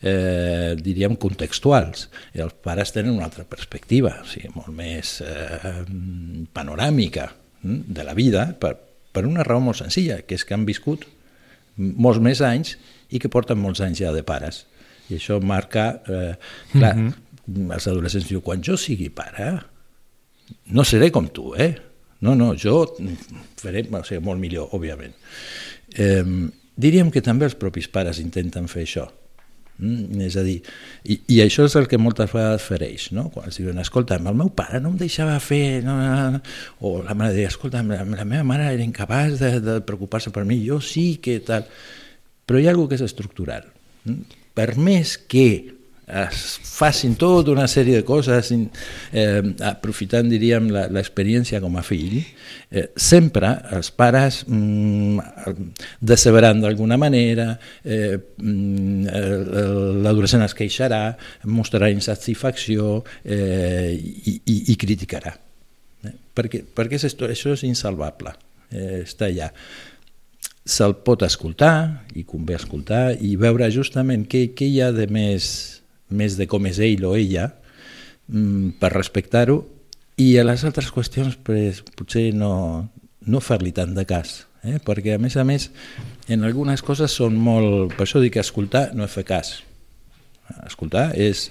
eh, 0.00 0.74
diríem, 0.78 1.16
contextuals. 1.20 2.08
I 2.36 2.44
els 2.44 2.56
pares 2.64 2.92
tenen 2.94 3.16
una 3.16 3.26
altra 3.28 3.44
perspectiva, 3.48 4.14
o 4.22 4.28
sigui, 4.30 4.52
molt 4.54 4.72
més 4.76 5.18
eh, 5.24 5.82
panoràmica 6.56 7.28
hm, 7.62 7.82
de 7.96 8.06
la 8.06 8.16
vida, 8.16 8.48
per, 8.60 8.74
per 9.12 9.26
una 9.26 9.44
raó 9.46 9.62
molt 9.64 9.80
senzilla, 9.82 10.20
que 10.26 10.38
és 10.38 10.46
que 10.46 10.56
han 10.56 10.66
viscut 10.68 11.06
molts 11.76 12.22
més 12.24 12.40
anys 12.44 12.76
i 13.12 13.20
que 13.22 13.30
porten 13.32 13.60
molts 13.60 13.82
anys 13.84 14.02
ja 14.04 14.12
de 14.14 14.24
pares. 14.26 14.64
I 15.10 15.18
això 15.20 15.40
marca... 15.42 15.88
Eh, 16.06 16.34
clar, 16.72 16.94
mm 16.96 17.08
-hmm. 17.08 17.72
els 17.72 17.86
adolescents 17.86 18.28
diuen, 18.28 18.42
quan 18.42 18.62
jo 18.62 18.76
sigui 18.76 19.08
pare, 19.08 19.60
no 20.66 20.84
seré 20.84 21.10
com 21.10 21.28
tu, 21.28 21.54
eh? 21.54 21.76
No, 22.20 22.34
no, 22.34 22.54
jo 22.54 22.96
faré 23.60 23.86
o 23.90 24.04
sigui, 24.04 24.22
molt 24.24 24.40
millor, 24.40 24.68
òbviament. 24.72 25.14
Eh, 25.94 26.24
diríem 26.76 27.10
que 27.10 27.24
també 27.24 27.48
els 27.48 27.56
propis 27.58 27.88
pares 27.88 28.20
intenten 28.22 28.68
fer 28.70 28.84
això 28.86 29.08
Mm, 29.78 30.22
és 30.24 30.36
a 30.40 30.42
dir, 30.44 30.56
i, 31.04 31.18
i 31.34 31.40
això 31.44 31.66
és 31.68 31.74
el 31.76 31.84
que 31.90 31.98
moltes 32.00 32.30
vegades 32.32 32.64
fereix, 32.64 33.10
no? 33.12 33.26
quan 33.32 33.50
es 33.50 33.58
diuen, 33.60 33.76
escolta, 33.82 34.16
el 34.16 34.38
meu 34.38 34.48
pare 34.56 34.80
no 34.80 34.94
em 34.94 34.96
deixava 35.02 35.34
fer, 35.44 35.82
no, 35.84 35.98
no, 36.00 36.30
no. 36.32 36.40
o 36.80 37.02
la 37.04 37.12
mare 37.18 37.34
deia, 37.36 37.50
escolta, 37.52 37.82
la, 37.84 38.00
la 38.08 38.24
meva 38.24 38.46
mare 38.48 38.70
era 38.72 38.84
incapaç 38.84 39.36
de, 39.42 39.50
de 39.60 39.76
preocupar-se 39.84 40.32
per 40.32 40.46
mi, 40.48 40.62
jo 40.64 40.80
sí 40.80 41.18
que 41.20 41.36
tal, 41.44 41.68
però 42.48 42.62
hi 42.62 42.70
ha 42.70 42.72
alguna 42.72 42.94
que 42.94 42.96
és 42.96 43.04
estructural. 43.04 43.68
Mm? 44.08 44.40
Per 44.56 44.70
més 44.80 45.18
que 45.20 45.75
es 46.06 46.42
facin 46.62 47.16
tota 47.18 47.50
una 47.50 47.66
sèrie 47.66 47.98
de 47.98 48.04
coses 48.06 48.52
eh, 48.54 49.42
aprofitant, 49.66 50.28
diríem, 50.30 50.68
l'experiència 50.94 51.58
com 51.62 51.74
a 51.76 51.82
fill, 51.82 52.20
eh, 52.70 52.86
sempre 52.94 53.50
els 53.74 53.90
pares 53.90 54.44
mm, 54.46 55.56
deceberan 55.98 56.62
d'alguna 56.62 56.98
manera, 57.00 57.48
eh, 57.82 58.14
mm, 58.38 59.10
l'adolescent 60.04 60.46
es 60.46 60.54
queixarà, 60.54 61.02
mostrarà 61.50 61.90
insatisfacció 61.90 63.00
eh, 63.24 63.90
i, 63.98 64.38
i, 64.38 64.56
i 64.72 64.78
criticarà. 64.78 65.34
Eh? 66.06 66.14
Perquè, 66.36 66.62
perquè 66.70 67.02
això 67.02 67.56
és 67.56 67.66
insalvable, 67.66 68.36
eh, 68.70 69.02
està 69.02 69.26
allà 69.26 69.50
se'l 70.66 70.96
pot 71.06 71.22
escoltar, 71.22 72.06
i 72.18 72.24
convé 72.26 72.56
escoltar, 72.58 73.14
i 73.22 73.36
veure 73.38 73.68
justament 73.70 74.24
què, 74.26 74.48
què 74.58 74.66
hi 74.66 74.80
ha 74.82 74.90
de 74.94 75.06
més 75.06 75.76
més 76.08 76.36
de 76.38 76.46
com 76.50 76.66
és 76.68 76.78
ell 76.82 77.04
o 77.06 77.14
ella, 77.18 77.50
mm, 78.28 78.76
per 78.80 78.92
respectar-ho, 78.94 79.62
i 80.16 80.36
a 80.40 80.44
les 80.46 80.64
altres 80.64 80.88
qüestions 80.94 81.36
pues, 81.44 81.82
potser 81.96 82.30
no, 82.34 82.88
no 83.28 83.42
fer-li 83.44 83.72
tant 83.76 83.92
de 83.96 84.06
cas, 84.08 84.46
eh? 84.64 84.78
perquè 84.84 85.16
a 85.16 85.20
més 85.20 85.36
a 85.36 85.44
més 85.44 85.68
en 86.32 86.46
algunes 86.48 86.82
coses 86.82 87.12
són 87.12 87.36
molt... 87.36 87.92
Per 87.96 88.06
això 88.06 88.22
dic 88.22 88.36
que 88.36 88.44
escoltar 88.44 88.88
no 88.96 89.04
és 89.04 89.12
fer 89.12 89.26
cas. 89.28 89.52
Escoltar 90.64 91.10
és 91.20 91.50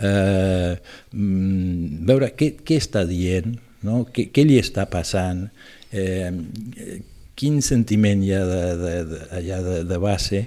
eh, 0.00 0.78
mm, 1.12 2.00
veure 2.08 2.32
què, 2.38 2.54
què 2.64 2.80
està 2.80 3.04
dient, 3.08 3.58
no? 3.84 4.06
què, 4.08 4.30
què 4.32 4.46
li 4.48 4.56
està 4.62 4.88
passant, 4.88 5.44
eh, 5.92 6.32
quin 7.38 7.60
sentiment 7.62 8.24
hi 8.24 8.32
ha 8.34 8.44
de, 8.46 8.64
de, 8.80 8.92
de, 9.12 9.24
allà 9.36 9.62
de, 9.62 9.78
de 9.86 9.98
base 10.02 10.46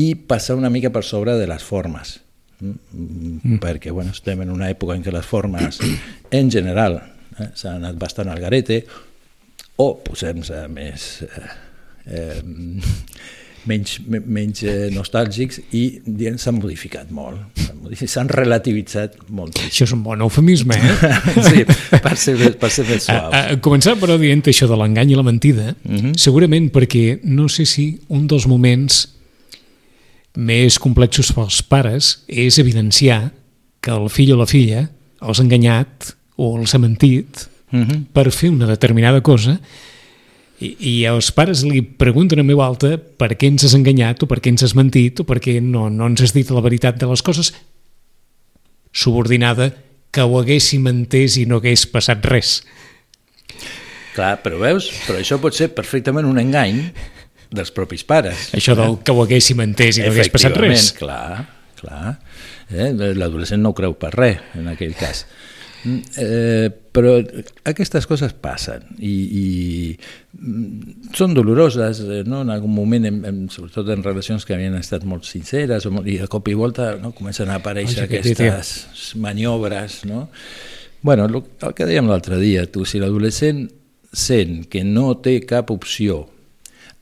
i 0.00 0.14
passar 0.16 0.56
una 0.58 0.72
mica 0.72 0.90
per 0.90 1.04
sobre 1.06 1.36
de 1.38 1.46
les 1.46 1.62
formes 1.62 2.23
mm. 2.60 3.58
perquè 3.62 3.92
bueno, 3.92 4.14
estem 4.14 4.42
en 4.44 4.52
una 4.54 4.70
època 4.72 4.96
en 4.96 5.04
què 5.04 5.14
les 5.14 5.26
formes 5.26 5.80
en 6.38 6.50
general 6.50 7.00
eh, 7.00 7.50
s'han 7.54 7.82
anat 7.82 7.98
bastant 8.00 8.30
al 8.32 8.42
garete 8.42 8.82
o 9.82 9.88
posem-se 10.04 10.66
més 10.70 11.08
eh, 11.26 11.48
eh, 12.06 12.40
menys, 13.66 13.96
menys 14.06 14.62
nostàlgics 14.94 15.60
i 15.74 15.84
s'han 16.38 16.60
modificat 16.60 17.10
molt, 17.14 17.40
s'han 18.04 18.28
relativitzat 18.32 19.16
molt. 19.34 19.58
Això 19.64 19.86
és 19.88 19.94
un 19.96 20.04
bon 20.04 20.20
eufemisme, 20.24 20.76
eh? 20.76 21.14
sí, 21.48 21.64
per 22.04 22.14
ser, 22.20 22.36
per 22.60 22.70
ser 22.72 22.86
més 22.88 23.08
suau. 23.08 23.32
A, 23.32 23.42
a, 23.54 23.58
començar 23.64 23.96
però 24.00 24.18
dient 24.20 24.44
això 24.52 24.68
de 24.70 24.78
l'engany 24.78 25.14
i 25.14 25.18
la 25.18 25.26
mentida, 25.26 25.72
uh 25.72 25.90
mhm. 25.90 26.04
-huh. 26.04 26.14
segurament 26.18 26.70
perquè 26.72 27.20
no 27.24 27.48
sé 27.48 27.64
si 27.64 27.98
un 28.08 28.26
dels 28.26 28.46
moments 28.46 29.13
més 30.34 30.78
complexos 30.82 31.30
pels 31.34 31.62
pares 31.62 32.24
és 32.26 32.58
evidenciar 32.58 33.32
que 33.84 33.92
el 33.94 34.08
fill 34.10 34.34
o 34.34 34.38
la 34.40 34.48
filla 34.50 34.86
els 35.22 35.40
ha 35.40 35.44
enganyat 35.44 36.14
o 36.36 36.56
els 36.58 36.74
ha 36.74 36.82
mentit 36.82 37.46
uh 37.72 37.76
mhm. 37.78 37.88
-huh. 37.88 38.04
per 38.12 38.30
fer 38.30 38.50
una 38.50 38.66
determinada 38.66 39.20
cosa 39.20 39.60
i, 40.60 40.76
i 40.78 41.04
els 41.04 41.30
pares 41.32 41.64
li 41.64 41.82
pregunten 41.82 42.40
a 42.40 42.46
meu 42.46 42.62
alta 42.62 42.96
per 42.98 43.36
què 43.36 43.46
ens 43.46 43.64
has 43.64 43.74
enganyat 43.74 44.22
o 44.22 44.26
per 44.26 44.40
què 44.40 44.48
ens 44.48 44.62
has 44.62 44.74
mentit 44.74 45.20
o 45.20 45.24
per 45.24 45.38
què 45.38 45.60
no, 45.60 45.88
no 45.90 46.06
ens 46.06 46.22
has 46.22 46.32
dit 46.32 46.50
la 46.50 46.60
veritat 46.60 46.98
de 47.00 47.06
les 47.06 47.22
coses 47.22 47.52
subordinada 48.92 49.72
que 50.14 50.22
ho 50.22 50.38
haguéssim 50.38 50.86
entès 50.86 51.36
i 51.36 51.44
no 51.50 51.58
hagués 51.58 51.86
passat 51.90 52.24
res. 52.30 52.62
Clar, 54.14 54.38
però 54.44 54.60
veus? 54.62 54.86
Però 55.08 55.18
això 55.18 55.40
pot 55.42 55.56
ser 55.56 55.72
perfectament 55.74 56.28
un 56.28 56.38
engany 56.38 56.84
dels 57.54 57.72
propis 57.74 58.04
pares. 58.06 58.50
Això 58.56 58.76
del 58.78 58.98
que 59.04 59.14
ho 59.14 59.22
haguéssim 59.24 59.62
entès 59.64 60.00
i 60.00 60.04
no 60.04 60.12
hagués 60.12 60.32
passat 60.34 60.56
res. 60.60 60.90
clar, 60.98 61.46
clar. 61.80 62.18
Eh? 62.70 62.92
L'adolescent 63.14 63.62
no 63.62 63.72
ho 63.72 63.78
creu 63.78 63.96
per 63.98 64.14
res, 64.16 64.40
en 64.58 64.70
aquell 64.72 64.96
cas. 64.98 65.24
Eh, 65.84 66.70
però 66.96 67.18
aquestes 67.68 68.06
coses 68.08 68.32
passen 68.40 68.86
i, 69.04 69.12
i 69.12 69.48
mm, 70.38 71.10
són 71.12 71.34
doloroses, 71.36 72.00
eh, 72.00 72.22
no? 72.24 72.40
en 72.40 72.52
algun 72.54 72.72
moment, 72.72 73.04
hem, 73.04 73.18
hem, 73.28 73.42
sobretot 73.52 73.90
en 73.92 74.04
relacions 74.06 74.46
que 74.48 74.56
havien 74.56 74.78
estat 74.78 75.04
molt 75.04 75.28
sinceres, 75.28 75.84
i 75.84 76.16
de 76.22 76.28
cop 76.32 76.48
i 76.48 76.56
volta 76.56 76.94
no? 77.02 77.12
comencen 77.12 77.52
a 77.52 77.58
aparèixer 77.60 78.06
Oye, 78.06 78.22
aquestes 78.22 79.12
maniobres. 79.20 80.00
No? 80.08 80.30
bueno, 81.04 81.28
el, 81.28 81.42
el 81.42 81.76
que 81.76 81.84
dèiem 81.84 82.08
l'altre 82.08 82.40
dia, 82.40 82.64
tu, 82.64 82.86
si 82.88 83.02
l'adolescent 83.02 83.66
sent 84.14 84.62
que 84.72 84.86
no 84.88 85.10
té 85.20 85.42
cap 85.44 85.68
opció 85.74 86.22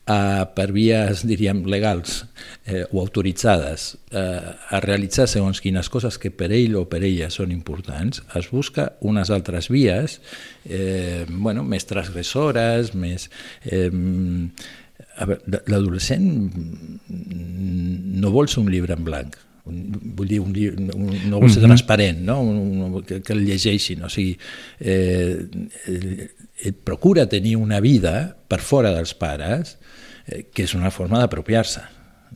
a, 0.05 0.51
per 0.55 0.71
vies, 0.75 1.23
diríem, 1.27 1.63
legals 1.69 2.25
eh, 2.65 2.83
o 2.91 2.99
autoritzades 2.99 3.93
eh, 4.11 4.51
a 4.51 4.81
realitzar 4.83 5.29
segons 5.31 5.61
quines 5.63 5.89
coses 5.91 6.19
que 6.19 6.31
per 6.31 6.51
ell 6.51 6.75
o 6.79 6.85
per 6.91 7.03
ella 7.07 7.29
són 7.31 7.53
importants, 7.55 8.23
es 8.35 8.49
busca 8.51 8.91
unes 9.01 9.31
altres 9.31 9.69
vies 9.71 10.19
eh, 10.65 11.25
bueno, 11.29 11.63
més 11.63 11.87
transgressores, 11.89 12.93
més... 12.95 13.29
Eh, 13.65 13.89
L'adolescent 15.13 16.23
no 17.09 18.29
vol 18.33 18.47
ser 18.49 18.61
un 18.63 18.69
llibre 18.71 18.95
en 18.95 19.03
blanc, 19.05 19.35
vull 19.65 20.29
dir, 20.29 20.39
un, 20.41 20.53
un, 20.55 21.11
no 21.29 21.41
vol 21.41 21.51
ser 21.51 21.61
mhm. 21.61 21.67
transparent, 21.67 22.21
no? 22.25 22.39
Un, 22.41 22.81
un, 22.87 22.95
que, 23.05 23.19
que 23.25 23.35
el 23.35 23.43
llegeixin, 23.45 24.01
o 24.05 24.09
sigui, 24.09 24.33
eh, 24.81 25.45
ell 26.65 26.79
procura 26.85 27.27
tenir 27.29 27.55
una 27.61 27.81
vida 27.83 28.15
per 28.49 28.61
fora 28.65 28.93
dels 28.95 29.13
pares, 29.19 29.75
eh, 29.77 29.92
que 30.25 30.63
és 30.63 30.73
una 30.77 30.91
forma 30.91 31.19
d'apropiar-se, 31.21 31.83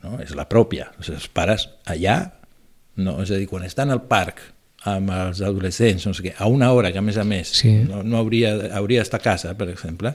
no? 0.03 0.17
és 0.23 0.35
la 0.35 0.47
pròpia. 0.49 0.91
O 0.99 1.05
sigui, 1.05 1.17
els 1.19 1.27
pares 1.31 1.67
allà, 1.87 2.19
no? 2.99 3.17
és 3.23 3.31
a 3.31 3.39
dir, 3.39 3.47
quan 3.49 3.65
estan 3.67 3.93
al 3.93 4.03
parc 4.09 4.41
amb 4.87 5.11
els 5.11 5.41
adolescents, 5.43 6.05
no 6.07 6.13
sé 6.15 6.27
què, 6.27 6.33
a 6.37 6.47
una 6.51 6.69
hora 6.71 6.91
que 6.93 7.01
a 7.01 7.03
més 7.03 7.17
a 7.19 7.25
més 7.27 7.49
sí. 7.59 7.71
no, 7.87 8.03
no 8.05 8.19
hauria, 8.21 8.53
hauria 8.77 9.01
d'estar 9.01 9.19
a 9.19 9.25
casa, 9.25 9.53
per 9.57 9.69
exemple, 9.71 10.13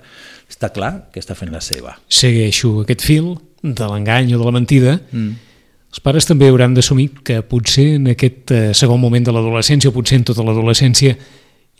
està 0.48 0.70
clar 0.72 0.92
que 1.12 1.20
està 1.20 1.36
fent 1.36 1.52
la 1.52 1.60
seva. 1.64 1.96
Segueixo 2.08 2.78
aquest 2.84 3.04
fil 3.04 3.34
de 3.62 3.88
l'engany 3.90 4.32
o 4.32 4.40
de 4.40 4.46
la 4.46 4.54
mentida, 4.54 4.96
mm. 5.10 5.50
els 5.92 6.04
pares 6.04 6.28
també 6.28 6.48
hauran 6.48 6.76
d'assumir 6.78 7.10
que 7.26 7.40
potser 7.46 7.92
en 7.98 8.12
aquest 8.14 8.54
eh, 8.54 8.62
segon 8.76 9.02
moment 9.02 9.26
de 9.26 9.34
l'adolescència 9.34 9.90
o 9.90 9.96
potser 9.96 10.20
en 10.20 10.28
tota 10.30 10.46
l'adolescència 10.46 11.18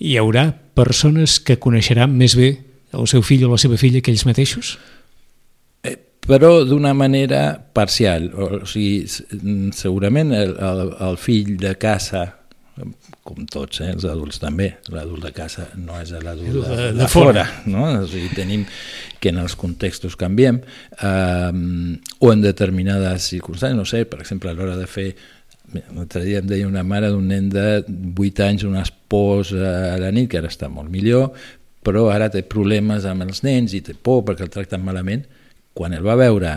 hi 0.03 0.17
haurà 0.19 0.49
persones 0.75 1.39
que 1.41 1.61
coneixeran 1.63 2.15
més 2.19 2.37
bé 2.39 2.57
el 2.93 3.07
seu 3.09 3.23
fill 3.25 3.47
o 3.47 3.53
la 3.53 3.61
seva 3.61 3.79
filla 3.81 4.03
que 4.03 4.13
ells 4.13 4.27
mateixos? 4.29 4.77
Però 6.27 6.63
d'una 6.65 6.93
manera 6.95 7.57
parcial. 7.75 8.31
O 8.35 8.63
sigui, 8.69 9.03
segurament 9.75 10.33
el, 10.37 10.55
el, 10.55 10.87
el 11.09 11.19
fill 11.19 11.57
de 11.61 11.75
casa, 11.81 12.25
com 13.27 13.45
tots, 13.51 13.83
eh, 13.83 13.91
els 13.93 14.07
adults 14.09 14.41
també, 14.43 14.71
l'adult 14.95 15.27
de 15.27 15.33
casa 15.35 15.69
no 15.77 15.99
és 16.01 16.15
l'adult 16.15 16.63
de, 16.63 16.79
de, 16.79 16.87
de 17.03 17.09
fora, 17.11 17.45
no? 17.71 17.85
o 18.01 18.09
sigui, 18.11 18.31
tenim 18.35 18.65
que 19.21 19.31
en 19.31 19.43
els 19.43 19.55
contextos 19.59 20.17
canviem, 20.19 20.63
eh, 20.97 21.53
o 22.19 22.33
en 22.33 22.43
determinades 22.43 23.29
circumstàncies, 23.35 23.79
no 23.79 23.87
sé, 23.89 24.07
per 24.09 24.23
exemple, 24.25 24.51
a 24.51 24.59
l'hora 24.59 24.79
de 24.81 24.89
fer 24.91 25.13
L'altre 25.73 26.21
dia 26.27 26.43
em 26.43 26.49
deia 26.51 26.67
una 26.69 26.83
mare 26.85 27.09
d'un 27.09 27.31
nen 27.31 27.47
de 27.49 27.63
8 27.89 28.43
anys, 28.45 28.65
un 28.69 28.75
espòs 28.77 29.55
a 29.57 29.95
la 30.03 30.11
nit, 30.13 30.27
que 30.29 30.37
ara 30.43 30.51
està 30.53 30.69
molt 30.69 30.91
millor, 30.93 31.31
però 31.87 32.11
ara 32.13 32.29
té 32.29 32.43
problemes 32.45 33.07
amb 33.09 33.25
els 33.25 33.41
nens 33.47 33.73
i 33.73 33.81
té 33.81 33.95
por 33.97 34.21
perquè 34.27 34.45
el 34.45 34.53
tracten 34.53 34.85
malament, 34.85 35.25
quan 35.75 35.95
el 35.97 36.05
va 36.07 36.19
veure 36.21 36.53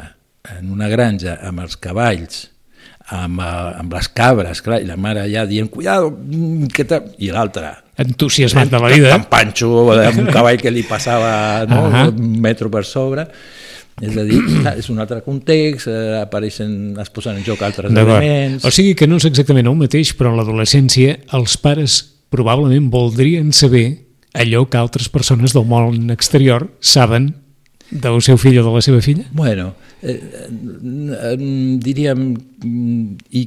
en 0.58 0.70
una 0.72 0.90
granja 0.92 1.40
amb 1.46 1.64
els 1.64 1.78
cavalls, 1.82 2.50
amb, 3.14 3.40
eh, 3.40 3.80
amb 3.80 3.94
les 3.94 4.10
cabres, 4.10 4.62
clar, 4.66 4.82
i 4.82 4.90
la 4.90 4.98
mare 4.98 5.26
ja 5.32 5.46
dient, 5.50 5.70
cuidado, 5.72 6.14
que 6.74 6.86
te... 6.86 7.02
i 7.20 7.32
l'altre 7.34 7.74
entusiasmat 7.96 8.72
de 8.72 8.80
la 8.82 8.90
vida 8.92 9.14
amb 9.16 9.30
panxo, 9.32 9.70
amb 9.94 10.26
un 10.26 10.32
cavall 10.34 10.60
que 10.60 10.74
li 10.74 10.84
passava 10.84 11.66
no, 11.70 11.86
uh 11.88 11.94
-huh. 11.94 12.10
un 12.12 12.42
metro 12.42 12.70
per 12.70 12.84
sobre. 12.84 13.28
És 14.02 14.18
a 14.18 14.24
dir, 14.24 14.42
és 14.78 14.90
un 14.90 15.00
altre 15.00 15.22
context, 15.24 15.88
eh, 15.88 16.20
apareixen, 16.20 16.98
es 17.00 17.10
posen 17.10 17.38
en 17.38 17.44
joc 17.46 17.62
altres 17.62 17.92
elements... 17.92 18.66
O 18.66 18.72
sigui 18.72 18.94
que 18.94 19.08
no 19.08 19.16
és 19.16 19.26
exactament 19.26 19.68
el 19.68 19.76
mateix, 19.76 20.12
però 20.18 20.34
en 20.34 20.38
l'adolescència 20.38 21.18
els 21.32 21.56
pares 21.58 22.02
probablement 22.30 22.90
voldrien 22.92 23.54
saber 23.54 24.04
allò 24.34 24.66
que 24.68 24.78
altres 24.78 25.08
persones 25.08 25.54
del 25.54 25.64
món 25.64 26.12
exterior 26.12 26.68
saben 26.82 27.45
del 28.02 28.22
seu 28.26 28.40
fill 28.42 28.60
o 28.60 28.66
de 28.66 28.74
la 28.74 28.82
seva 28.84 29.02
filla? 29.04 29.26
Bueno, 29.32 29.74
eh, 30.02 30.16
eh, 30.16 31.36
diríem, 31.84 32.26
i, 33.32 33.44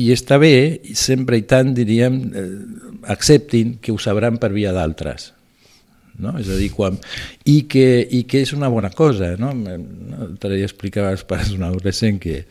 i 0.00 0.08
està 0.14 0.38
bé, 0.42 0.54
sempre 0.96 1.38
i 1.40 1.44
tant 1.48 1.74
diríem, 1.76 2.22
eh, 2.34 2.46
acceptin 3.12 3.78
que 3.82 3.92
ho 3.92 3.98
sabran 3.98 4.40
per 4.42 4.52
via 4.54 4.74
d'altres. 4.76 5.32
No? 6.20 6.34
És 6.40 6.50
a 6.52 6.56
dir, 6.58 6.68
quan... 6.74 6.98
I 7.48 7.62
que, 7.70 8.02
I 8.04 8.24
que 8.28 8.42
és 8.44 8.52
una 8.52 8.68
bona 8.72 8.90
cosa, 8.92 9.32
no? 9.40 9.54
L'altre 9.56 10.52
dia 10.56 10.68
explicava 10.68 11.14
als 11.14 11.24
pares 11.24 11.52
d'un 11.54 11.64
adolescent 11.64 12.20
que, 12.20 12.42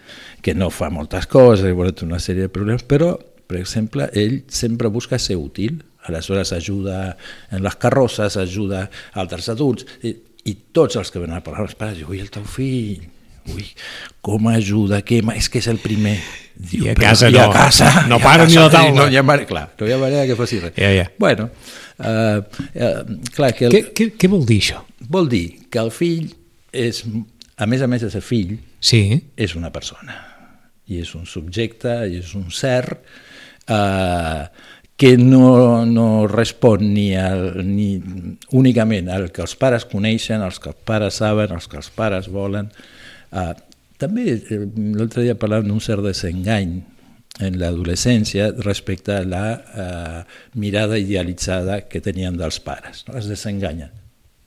que 0.41 0.55
no 0.57 0.71
fa 0.73 0.89
moltes 0.93 1.29
coses, 1.29 1.69
i 1.69 1.91
té 1.93 2.07
una 2.07 2.21
sèrie 2.23 2.47
de 2.47 2.53
problemes, 2.53 2.85
però, 2.87 3.13
per 3.49 3.59
exemple, 3.61 4.09
ell 4.17 4.41
sempre 4.49 4.89
busca 4.89 5.19
ser 5.21 5.37
útil, 5.37 5.83
aleshores 6.09 6.53
ajuda 6.55 7.17
en 7.51 7.61
les 7.61 7.77
carrosses, 7.77 8.37
ajuda 8.41 8.87
altres 9.13 9.51
adults, 9.53 9.85
i 10.01 10.15
tots 10.75 10.99
els 10.99 11.11
que 11.11 11.21
venen 11.21 11.39
a 11.39 11.45
parlar 11.45 11.67
els 11.67 11.77
pares, 11.79 12.03
ui, 12.07 12.19
el 12.21 12.29
teu 12.33 12.45
fill, 12.47 13.07
ui, 13.53 13.65
com 14.25 14.49
ajuda, 14.51 15.01
que 15.05 15.21
és 15.35 15.49
que 15.49 15.61
és 15.61 15.69
el 15.71 15.79
primer. 15.83 16.17
Diu, 16.59 16.85
I 16.85 16.91
a 16.91 16.95
casa 16.99 17.29
no, 17.31 17.39
a 17.39 17.53
casa, 17.53 17.89
no 18.11 18.19
para 18.19 18.45
ni 18.47 18.57
la 18.57 18.67
taula. 18.71 18.91
No 18.97 19.07
hi 19.07 19.17
ha 19.19 19.23
manera, 19.23 19.47
clar, 19.47 19.65
no 19.79 19.87
hi 19.87 19.93
ha 19.95 19.99
manera 20.01 20.25
que 20.27 20.35
faci 20.39 20.59
res. 20.59 20.73
Ja, 20.75 20.89
ja. 20.91 21.05
Bueno, 21.19 21.49
uh, 21.97 22.39
uh, 22.43 23.19
clar 23.35 23.53
que... 23.55 23.69
El, 23.69 23.77
què, 23.77 23.83
què, 23.95 24.09
què 24.19 24.31
vol 24.31 24.43
dir 24.47 24.59
això? 24.63 24.81
Vol 25.09 25.29
dir 25.31 25.45
que 25.71 25.79
el 25.79 25.93
fill 25.95 26.27
és, 26.75 27.05
a 27.55 27.69
més 27.69 27.85
a 27.85 27.87
més 27.91 28.03
de 28.03 28.11
ser 28.11 28.23
fill, 28.25 28.57
sí. 28.83 29.03
és 29.39 29.55
una 29.55 29.71
persona. 29.71 30.19
I 30.89 30.99
és 31.05 31.13
un 31.15 31.25
subjecte, 31.29 32.01
i 32.09 32.19
és 32.23 32.35
un 32.37 32.49
ser... 32.51 32.83
Uh, 33.69 34.49
que 34.99 35.15
no, 35.17 35.85
no 35.87 36.27
respon 36.27 36.81
ni, 36.91 37.13
al, 37.15 37.61
ni 37.63 38.01
únicament 38.51 39.07
al 39.07 39.29
que 39.31 39.39
els 39.45 39.53
pares 39.55 39.85
coneixen, 39.87 40.43
els 40.43 40.57
que 40.59 40.73
els 40.73 40.81
pares 40.83 41.21
saben, 41.21 41.53
els 41.55 41.69
que 41.71 41.77
els 41.79 41.87
pares 41.95 42.27
volen. 42.27 42.67
Uh, 43.31 43.53
també 43.95 44.25
eh, 44.35 44.57
l'altre 44.99 45.23
dia 45.23 45.37
parlàvem 45.39 45.69
d'un 45.71 45.79
cert 45.79 46.03
desengany 46.03 46.73
en 47.39 47.55
l'adolescència 47.61 48.49
respecte 48.59 49.15
a 49.15 49.23
la 49.23 49.43
uh, 49.55 50.17
mirada 50.59 50.99
idealitzada 50.99 51.85
que 51.87 52.01
tenien 52.03 52.35
dels 52.35 52.59
pares. 52.65 53.05
No? 53.07 53.15
Es 53.21 53.29
desenganyen. 53.31 53.93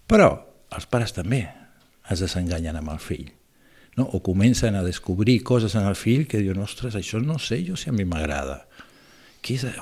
Però 0.05 0.35
els 0.77 0.85
pares 0.93 1.17
també 1.17 1.47
es 2.13 2.21
desenganyen 2.21 2.77
amb 2.77 2.93
el 2.93 3.01
fill. 3.01 3.31
No? 3.97 4.05
O 4.05 4.21
comencen 4.21 4.77
a 4.77 4.85
descobrir 4.85 5.39
coses 5.49 5.79
en 5.81 5.89
el 5.89 5.97
fill 5.97 6.29
que 6.29 6.45
diuen, 6.45 6.61
ostres, 6.61 6.93
això 7.01 7.23
no 7.25 7.39
sé 7.41 7.63
jo 7.65 7.81
si 7.81 7.89
a 7.89 7.97
mi 7.97 8.05
m'agrada. 8.05 8.67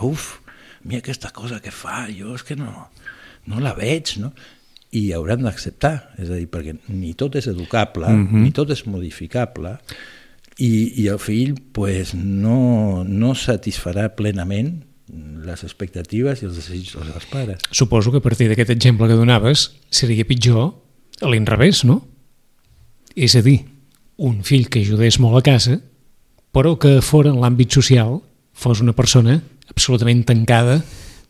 Uf, 0.06 0.36
mi 0.84 0.96
aquesta 0.96 1.30
cosa 1.34 1.60
que 1.60 1.72
fa, 1.75 2.06
jo 2.12 2.34
és 2.34 2.44
que 2.46 2.56
no, 2.56 2.88
no 3.46 3.60
la 3.60 3.75
veig, 3.76 4.16
no? 4.22 4.32
i 4.90 5.12
hauran 5.14 5.44
d'acceptar, 5.46 5.94
és 6.18 6.30
a 6.30 6.37
dir, 6.37 6.49
perquè 6.50 6.75
ni 6.90 7.12
tot 7.14 7.37
és 7.38 7.46
educable, 7.46 8.08
mm 8.08 8.26
-hmm. 8.26 8.42
ni 8.42 8.50
tot 8.50 8.70
és 8.70 8.87
modificable, 8.87 9.76
i, 10.58 11.02
i 11.02 11.06
el 11.08 11.18
fill 11.18 11.54
pues, 11.72 12.14
no, 12.14 13.04
no 13.04 13.34
satisfarà 13.34 14.10
plenament 14.14 14.82
les 15.46 15.64
expectatives 15.64 16.42
i 16.42 16.46
els 16.46 16.56
desitjos 16.56 17.06
dels 17.06 17.26
pares. 17.26 17.62
Suposo 17.70 18.10
que 18.10 18.18
a 18.18 18.26
partir 18.26 18.49
d'aquest 18.49 18.70
exemple 18.70 19.08
que 19.08 19.18
donaves 19.18 19.70
seria 19.90 20.26
pitjor 20.26 20.75
a 21.20 21.30
l'inrevés, 21.30 21.84
no? 21.84 22.02
És 23.16 23.34
a 23.34 23.42
dir, 23.42 23.64
un 24.16 24.42
fill 24.44 24.68
que 24.68 24.80
ajudés 24.80 25.18
molt 25.18 25.40
a 25.40 25.42
casa, 25.42 25.80
però 26.52 26.76
que 26.78 27.00
fora 27.00 27.30
en 27.30 27.40
l'àmbit 27.40 27.72
social 27.72 28.20
fos 28.61 28.83
una 28.85 28.97
persona 28.97 29.40
absolutament 29.71 30.26
tancada 30.29 30.81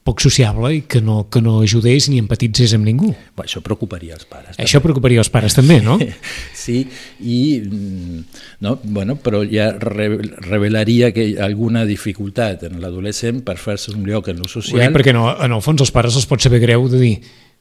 poc 0.01 0.23
sociable 0.25 0.71
i 0.73 0.81
que 0.89 1.03
no, 1.05 1.27
que 1.31 1.43
no 1.45 1.59
ajudés 1.61 2.09
ni 2.09 2.19
empatitzés 2.19 2.73
amb 2.77 2.87
ningú. 2.89 3.11
Bé, 3.37 3.45
això 3.45 3.61
preocuparia 3.65 4.17
els 4.17 4.25
pares. 4.25 4.57
Això 4.57 4.79
també. 4.79 4.87
preocuparia 4.89 5.21
els 5.21 5.29
pares 5.33 5.55
també, 5.55 5.77
no? 5.85 5.99
sí, 6.65 6.81
i 7.21 7.41
mm, 7.61 8.23
no, 8.65 8.79
bueno, 8.83 9.19
però 9.21 9.43
ja 9.45 9.69
revelaria 9.77 11.13
que 11.17 11.35
alguna 11.45 11.85
dificultat 11.89 12.65
en 12.71 12.81
l'adolescent 12.81 13.45
per 13.47 13.59
fer-se 13.61 13.93
un 13.93 14.09
lloc 14.09 14.33
en 14.33 14.41
lo 14.41 14.49
social. 14.49 14.81
Ho 14.81 14.97
perquè 14.97 15.15
no, 15.17 15.29
en 15.37 15.55
el 15.55 15.63
fons 15.65 15.85
els 15.85 15.95
pares 15.95 16.17
els 16.17 16.29
pot 16.31 16.43
saber 16.43 16.63
greu 16.65 16.89
de 16.91 17.05
dir 17.05 17.15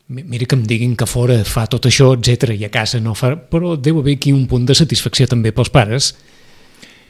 mira 0.10 0.48
que 0.50 0.58
em 0.58 0.64
diguin 0.66 0.96
que 0.98 1.06
fora 1.06 1.36
fa 1.46 1.68
tot 1.70 1.86
això, 1.86 2.16
etc 2.18 2.56
i 2.56 2.64
a 2.66 2.72
casa 2.74 2.98
no 3.04 3.14
fa... 3.14 3.36
Però 3.38 3.76
deu 3.78 4.00
haver 4.00 4.16
aquí 4.18 4.32
un 4.34 4.48
punt 4.50 4.66
de 4.66 4.74
satisfacció 4.74 5.28
també 5.30 5.52
pels 5.54 5.70
pares 5.70 6.16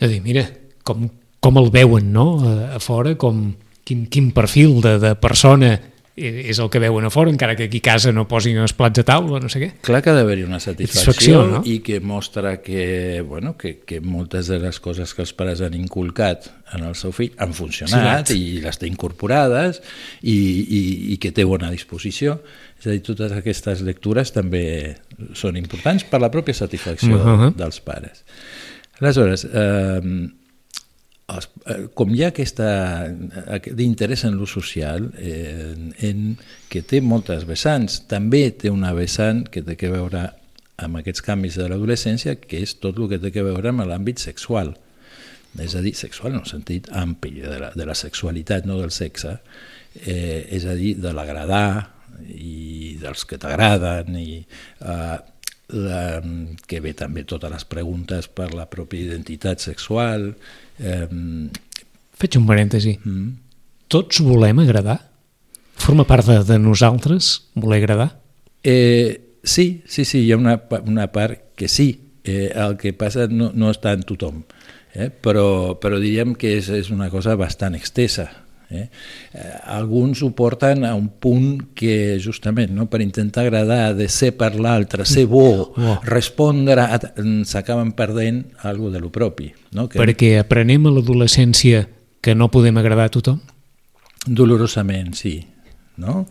de 0.01 0.09
dir, 0.11 0.19
mira, 0.23 0.43
com, 0.83 1.07
com 1.39 1.57
el 1.61 1.71
veuen 1.71 2.11
no? 2.13 2.27
a, 2.45 2.75
a 2.75 2.79
fora, 2.83 3.15
com, 3.19 3.53
quin, 3.87 4.07
quin 4.11 4.31
perfil 4.35 4.81
de, 4.85 4.97
de 5.01 5.15
persona 5.19 5.77
és 6.19 6.59
el 6.59 6.67
que 6.67 6.81
veuen 6.83 7.05
a 7.07 7.09
fora, 7.13 7.31
encara 7.31 7.55
que 7.55 7.69
aquí 7.69 7.79
a 7.79 7.85
casa 7.85 8.11
no 8.11 8.25
posin 8.27 8.57
els 8.59 8.73
plats 8.75 8.99
a 9.01 9.05
taula, 9.07 9.39
no 9.39 9.49
sé 9.51 9.61
què. 9.61 9.69
Clar 9.85 10.01
que 10.03 10.11
ha 10.11 10.15
d'haver-hi 10.17 10.43
una 10.43 10.59
satisfacció, 10.59 11.43
no? 11.47 11.61
i 11.63 11.79
que 11.85 11.99
mostra 12.03 12.57
que, 12.63 13.21
bueno, 13.25 13.55
que, 13.57 13.77
que 13.87 14.01
moltes 14.03 14.49
de 14.51 14.59
les 14.59 14.81
coses 14.83 15.13
que 15.15 15.23
els 15.23 15.33
pares 15.37 15.63
han 15.63 15.77
inculcat 15.77 16.49
en 16.75 16.83
el 16.89 16.97
seu 16.99 17.13
fill 17.15 17.31
han 17.39 17.55
funcionat 17.55 18.33
sí, 18.33 18.39
i 18.57 18.63
les 18.63 18.81
té 18.81 18.89
incorporades 18.89 19.79
i, 20.21 20.35
i, 20.35 20.81
i 21.15 21.19
que 21.21 21.31
té 21.35 21.45
bona 21.47 21.71
disposició. 21.71 22.39
És 22.79 22.89
a 22.89 22.95
dir, 22.95 23.03
totes 23.05 23.35
aquestes 23.35 23.83
lectures 23.87 24.33
també 24.35 24.65
són 25.37 25.59
importants 25.59 26.03
per 26.09 26.19
la 26.19 26.31
pròpia 26.33 26.57
satisfacció 26.57 27.15
uh 27.15 27.29
-huh. 27.29 27.53
dels 27.55 27.79
pares. 27.79 28.25
Aleshores, 28.99 29.47
eh, 29.47 30.29
els, 31.35 31.49
eh, 31.65 31.85
com 31.95 32.11
hi 32.13 32.23
ha 32.23 32.31
aquesta, 32.33 32.69
aquest 33.57 33.79
interès 33.83 34.25
en 34.27 34.37
l'ús 34.37 34.53
social, 34.57 35.09
eh, 35.17 35.73
en, 36.09 36.35
que 36.71 36.81
té 36.81 37.01
moltes 37.05 37.45
vessants, 37.49 38.01
també 38.11 38.49
té 38.51 38.71
una 38.73 38.93
vessant 38.97 39.45
que 39.51 39.63
té 39.65 39.77
que 39.79 39.91
veure 39.93 40.27
amb 40.79 40.99
aquests 41.01 41.23
canvis 41.25 41.57
de 41.59 41.67
l'adolescència, 41.69 42.37
que 42.39 42.61
és 42.63 42.77
tot 42.79 42.97
el 42.97 43.09
que 43.11 43.19
té 43.21 43.33
que 43.35 43.43
veure 43.45 43.71
amb 43.71 43.85
l'àmbit 43.87 44.21
sexual. 44.23 44.75
És 45.59 45.73
a 45.75 45.81
dir, 45.81 45.95
sexual 45.97 46.35
en 46.35 46.43
un 46.43 46.49
sentit 46.49 46.87
ampli, 46.93 47.41
de 47.41 47.57
la, 47.59 47.71
de 47.75 47.87
la 47.87 47.97
sexualitat, 47.97 48.67
no 48.69 48.77
del 48.79 48.93
sexe, 48.93 49.39
eh, 50.05 50.45
és 50.55 50.65
a 50.69 50.75
dir, 50.77 50.95
de 51.01 51.13
l'agradar 51.15 51.97
i 52.35 52.95
dels 52.99 53.25
que 53.25 53.39
t'agraden 53.41 54.15
i 54.19 54.39
eh, 54.39 55.17
la, 55.69 56.01
que 56.67 56.81
ve 56.83 56.93
també 56.97 57.25
totes 57.27 57.51
les 57.53 57.65
preguntes 57.69 58.29
per 58.29 58.51
la 58.53 58.67
pròpia 58.69 59.09
identitat 59.09 59.61
sexual. 59.63 60.31
Eh, 60.79 61.07
Faig 62.19 62.35
un 62.35 62.47
parèntesi. 62.49 62.97
Mm. 62.99 63.29
Tots 63.87 64.19
volem 64.25 64.59
agradar? 64.59 64.97
Forma 65.79 66.03
part 66.03 66.27
de, 66.27 66.41
de 66.43 66.57
nosaltres 66.59 67.29
voler 67.55 67.79
agradar? 67.79 68.09
Eh, 68.63 69.39
sí, 69.43 69.81
sí, 69.87 70.03
sí, 70.03 70.25
hi 70.25 70.33
ha 70.33 70.37
una, 70.37 70.57
una 70.83 71.07
part 71.13 71.55
que 71.55 71.69
sí. 71.71 71.93
Eh, 72.27 72.51
el 72.51 72.75
que 72.77 72.91
passa 72.93 73.29
no, 73.31 73.53
no 73.55 73.71
està 73.71 73.93
en 73.95 74.03
tothom, 74.03 74.41
eh? 74.91 75.07
però, 75.09 75.79
però 75.79 75.97
diríem 76.03 76.33
que 76.37 76.57
és, 76.57 76.67
és 76.75 76.91
una 76.91 77.07
cosa 77.09 77.37
bastant 77.39 77.77
extesa 77.79 78.27
Eh? 78.69 78.89
Eh, 79.33 79.53
alguns 79.65 80.21
ho 80.21 80.29
porten 80.37 80.85
a 80.85 80.93
un 80.93 81.07
punt 81.09 81.73
que 81.73 82.19
justament 82.21 82.69
no, 82.75 82.85
per 82.89 83.01
intentar 83.01 83.47
agradar, 83.47 83.95
de 83.97 84.05
ser 84.13 84.35
per 84.37 84.53
l'altre, 84.61 85.07
ser 85.09 85.25
bo, 85.29 85.73
oh. 85.73 85.95
respondre, 86.05 86.85
s'acaben 87.49 87.95
perdent 87.97 88.43
algo 88.69 88.91
de 88.93 89.01
lo 89.01 89.09
propi. 89.09 89.49
No? 89.73 89.87
Que... 89.89 89.97
Perquè 89.97 90.35
aprenem 90.43 90.85
a 90.85 90.93
l'adolescència 90.93 91.87
que 92.21 92.35
no 92.37 92.51
podem 92.53 92.77
agradar 92.77 93.09
a 93.09 93.13
tothom? 93.17 93.39
Dolorosament, 94.27 95.15
sí. 95.17 95.39
No? 95.99 96.27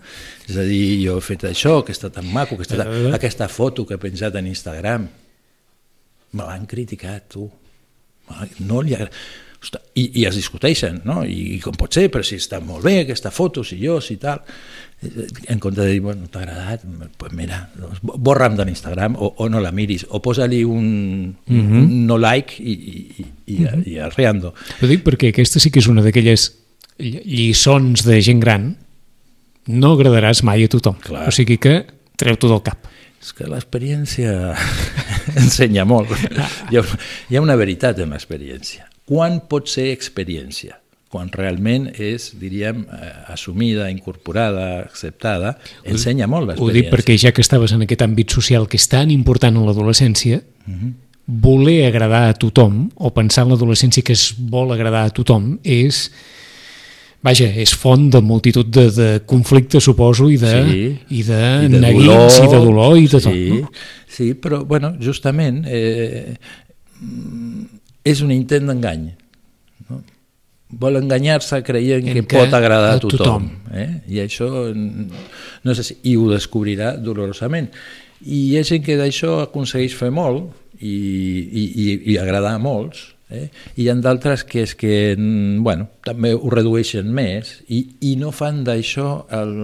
És 0.47 0.57
a 0.57 0.65
dir, 0.65 1.01
jo 1.03 1.19
he 1.19 1.25
fet 1.25 1.49
això, 1.51 1.81
que 1.85 1.93
està 1.93 2.13
tan 2.15 2.31
maco, 2.33 2.57
que 2.57 2.65
està 2.69 2.79
tan... 2.85 2.93
Eh. 2.95 3.11
aquesta 3.19 3.51
foto 3.51 3.85
que 3.85 3.99
he 3.99 4.01
penjat 4.01 4.39
en 4.39 4.47
Instagram, 4.49 5.11
me 6.39 6.47
l'han 6.47 6.71
criticat, 6.71 7.27
tu. 7.35 7.49
No 8.63 8.83
li 8.85 8.95
agrada 8.95 9.11
i, 9.99 10.05
i 10.21 10.25
es 10.29 10.37
discuteixen, 10.39 11.01
no? 11.09 11.23
I, 11.27 11.57
I 11.57 11.63
com 11.63 11.75
pot 11.79 11.95
ser, 11.95 12.07
però 12.15 12.23
si 12.27 12.39
està 12.39 12.61
molt 12.63 12.85
bé 12.87 13.01
aquesta 13.03 13.33
foto, 13.35 13.65
si 13.67 13.81
jo, 13.83 13.99
si 14.05 14.19
tal... 14.23 14.45
En 15.47 15.61
compte 15.63 15.79
de 15.79 15.93
dir, 15.93 16.01
bueno, 16.03 16.27
t'ha 16.27 16.41
agradat, 16.43 16.83
pues 17.21 17.31
mira, 17.39 17.61
doncs 17.79 18.01
borra'm 18.03 18.57
de 18.59 18.65
l'Instagram 18.67 19.15
o, 19.15 19.29
o 19.39 19.47
no 19.47 19.61
la 19.63 19.71
miris, 19.71 20.03
o 20.11 20.19
posa-li 20.19 20.65
un, 20.67 21.37
mm 21.47 21.61
-hmm. 21.61 21.85
un 21.85 22.07
no 22.09 22.17
like 22.19 22.59
i, 22.59 22.73
i, 22.73 23.27
i, 23.47 23.61
mm 23.61 23.67
-hmm. 23.67 23.87
i 23.87 23.99
arreando. 23.99 24.55
Ho 24.83 24.87
dic 24.91 25.05
perquè 25.07 25.31
aquesta 25.31 25.61
sí 25.61 25.71
que 25.71 25.79
és 25.79 25.87
una 25.87 26.03
d'aquelles 26.03 26.53
lliçons 26.99 28.03
de 28.05 28.21
gent 28.21 28.41
gran 28.41 28.77
no 29.67 29.93
agradaràs 29.93 30.43
mai 30.43 30.65
a 30.65 30.69
tothom. 30.69 30.97
Clar. 30.99 31.29
O 31.29 31.31
sigui 31.31 31.59
que 31.59 31.87
treu-t'ho 32.17 32.49
del 32.49 32.63
cap. 32.63 32.79
És 33.23 33.33
que 33.33 33.47
l'experiència 33.47 34.57
ensenya 35.43 35.85
molt. 35.85 36.11
Hi 36.71 36.77
ha, 36.77 36.83
hi 37.31 37.37
ha 37.37 37.41
una 37.41 37.57
veritat 37.57 37.99
en 37.99 38.11
l'experiència 38.11 38.88
quan 39.09 39.41
pot 39.49 39.73
ser 39.73 39.89
experiència? 39.95 40.77
quan 41.09 41.31
realment 41.33 41.89
és, 41.97 42.33
diríem, 42.37 42.83
eh, 42.93 43.11
assumida, 43.33 43.89
incorporada, 43.91 44.83
acceptada, 44.85 45.55
ensenya 45.89 46.29
molt 46.29 46.51
l'experiència. 46.51 46.69
Ho 46.69 46.77
dic 46.77 46.91
perquè 46.93 47.17
ja 47.17 47.33
que 47.33 47.45
estaves 47.45 47.73
en 47.73 47.85
aquest 47.87 48.05
àmbit 48.05 48.35
social 48.37 48.69
que 48.69 48.77
és 48.77 48.89
tan 48.93 49.11
important 49.11 49.57
en 49.57 49.65
l'adolescència, 49.69 50.43
uh 50.43 50.71
mhm. 50.71 50.81
-huh. 50.81 50.93
voler 51.29 51.87
agradar 51.87 52.29
a 52.29 52.35
tothom, 52.35 52.91
o 52.95 53.13
pensar 53.13 53.45
en 53.45 53.51
l'adolescència 53.53 54.03
que 54.03 54.13
es 54.13 54.35
vol 54.39 54.73
agradar 54.73 55.05
a 55.05 55.11
tothom, 55.11 55.59
és 55.63 56.11
vaja, 57.23 57.47
és 57.47 57.75
font 57.75 58.11
de 58.11 58.21
multitud 58.21 58.67
de, 58.67 58.91
de 58.91 59.21
conflictes, 59.27 59.85
suposo, 59.85 60.31
i 60.31 60.37
de, 60.37 60.65
sí, 60.65 60.99
i 61.09 61.23
de, 61.23 61.65
I 61.65 61.69
de 61.69 61.81
neguits, 61.81 62.07
dolor, 62.07 62.45
i 62.45 62.49
de 62.49 62.59
dolor, 62.65 62.99
i 62.99 63.07
de 63.07 63.21
sí, 63.21 63.25
tot. 63.25 63.61
No? 63.61 63.71
Sí, 64.07 64.35
però, 64.35 64.65
bueno, 64.65 64.97
justament... 65.01 65.65
Eh, 65.67 66.37
és 68.09 68.23
un 68.25 68.33
intent 68.35 68.71
d'engany. 68.71 69.09
No? 69.89 70.01
Vol 70.81 71.01
enganyar-se 71.01 71.63
creient 71.65 72.05
que, 72.05 72.19
que 72.19 72.27
pot 72.29 72.53
agradar 72.57 72.97
a 72.97 73.01
tothom. 73.01 73.19
tothom. 73.19 73.49
Eh? 73.73 73.89
I 74.13 74.23
això 74.25 74.49
no 74.73 75.77
sé 75.77 75.87
si, 75.87 75.99
i 76.11 76.17
ho 76.17 76.29
descobrirà 76.33 76.95
dolorosament. 77.01 77.71
I 78.25 78.41
hi 78.51 78.57
ha 78.59 78.65
gent 78.67 78.83
que 78.85 78.99
d'això 78.99 79.39
aconsegueix 79.47 79.95
fer 79.97 80.11
molt 80.13 80.51
i, 80.81 80.91
i, 80.91 81.63
i, 81.63 81.87
i 82.13 82.19
agradar 82.21 82.57
a 82.57 82.63
molts, 82.63 83.07
eh? 83.31 83.47
i 83.77 83.85
hi 83.85 83.89
ha 83.91 83.97
d'altres 84.03 84.45
que 84.49 84.65
és 84.67 84.75
que 84.79 84.93
bueno, 85.17 85.89
també 86.07 86.35
ho 86.35 86.53
redueixen 86.53 87.11
més 87.15 87.59
i, 87.69 87.85
i 88.11 88.17
no 88.21 88.33
fan 88.35 88.65
d'això 88.67 89.09
el 89.39 89.55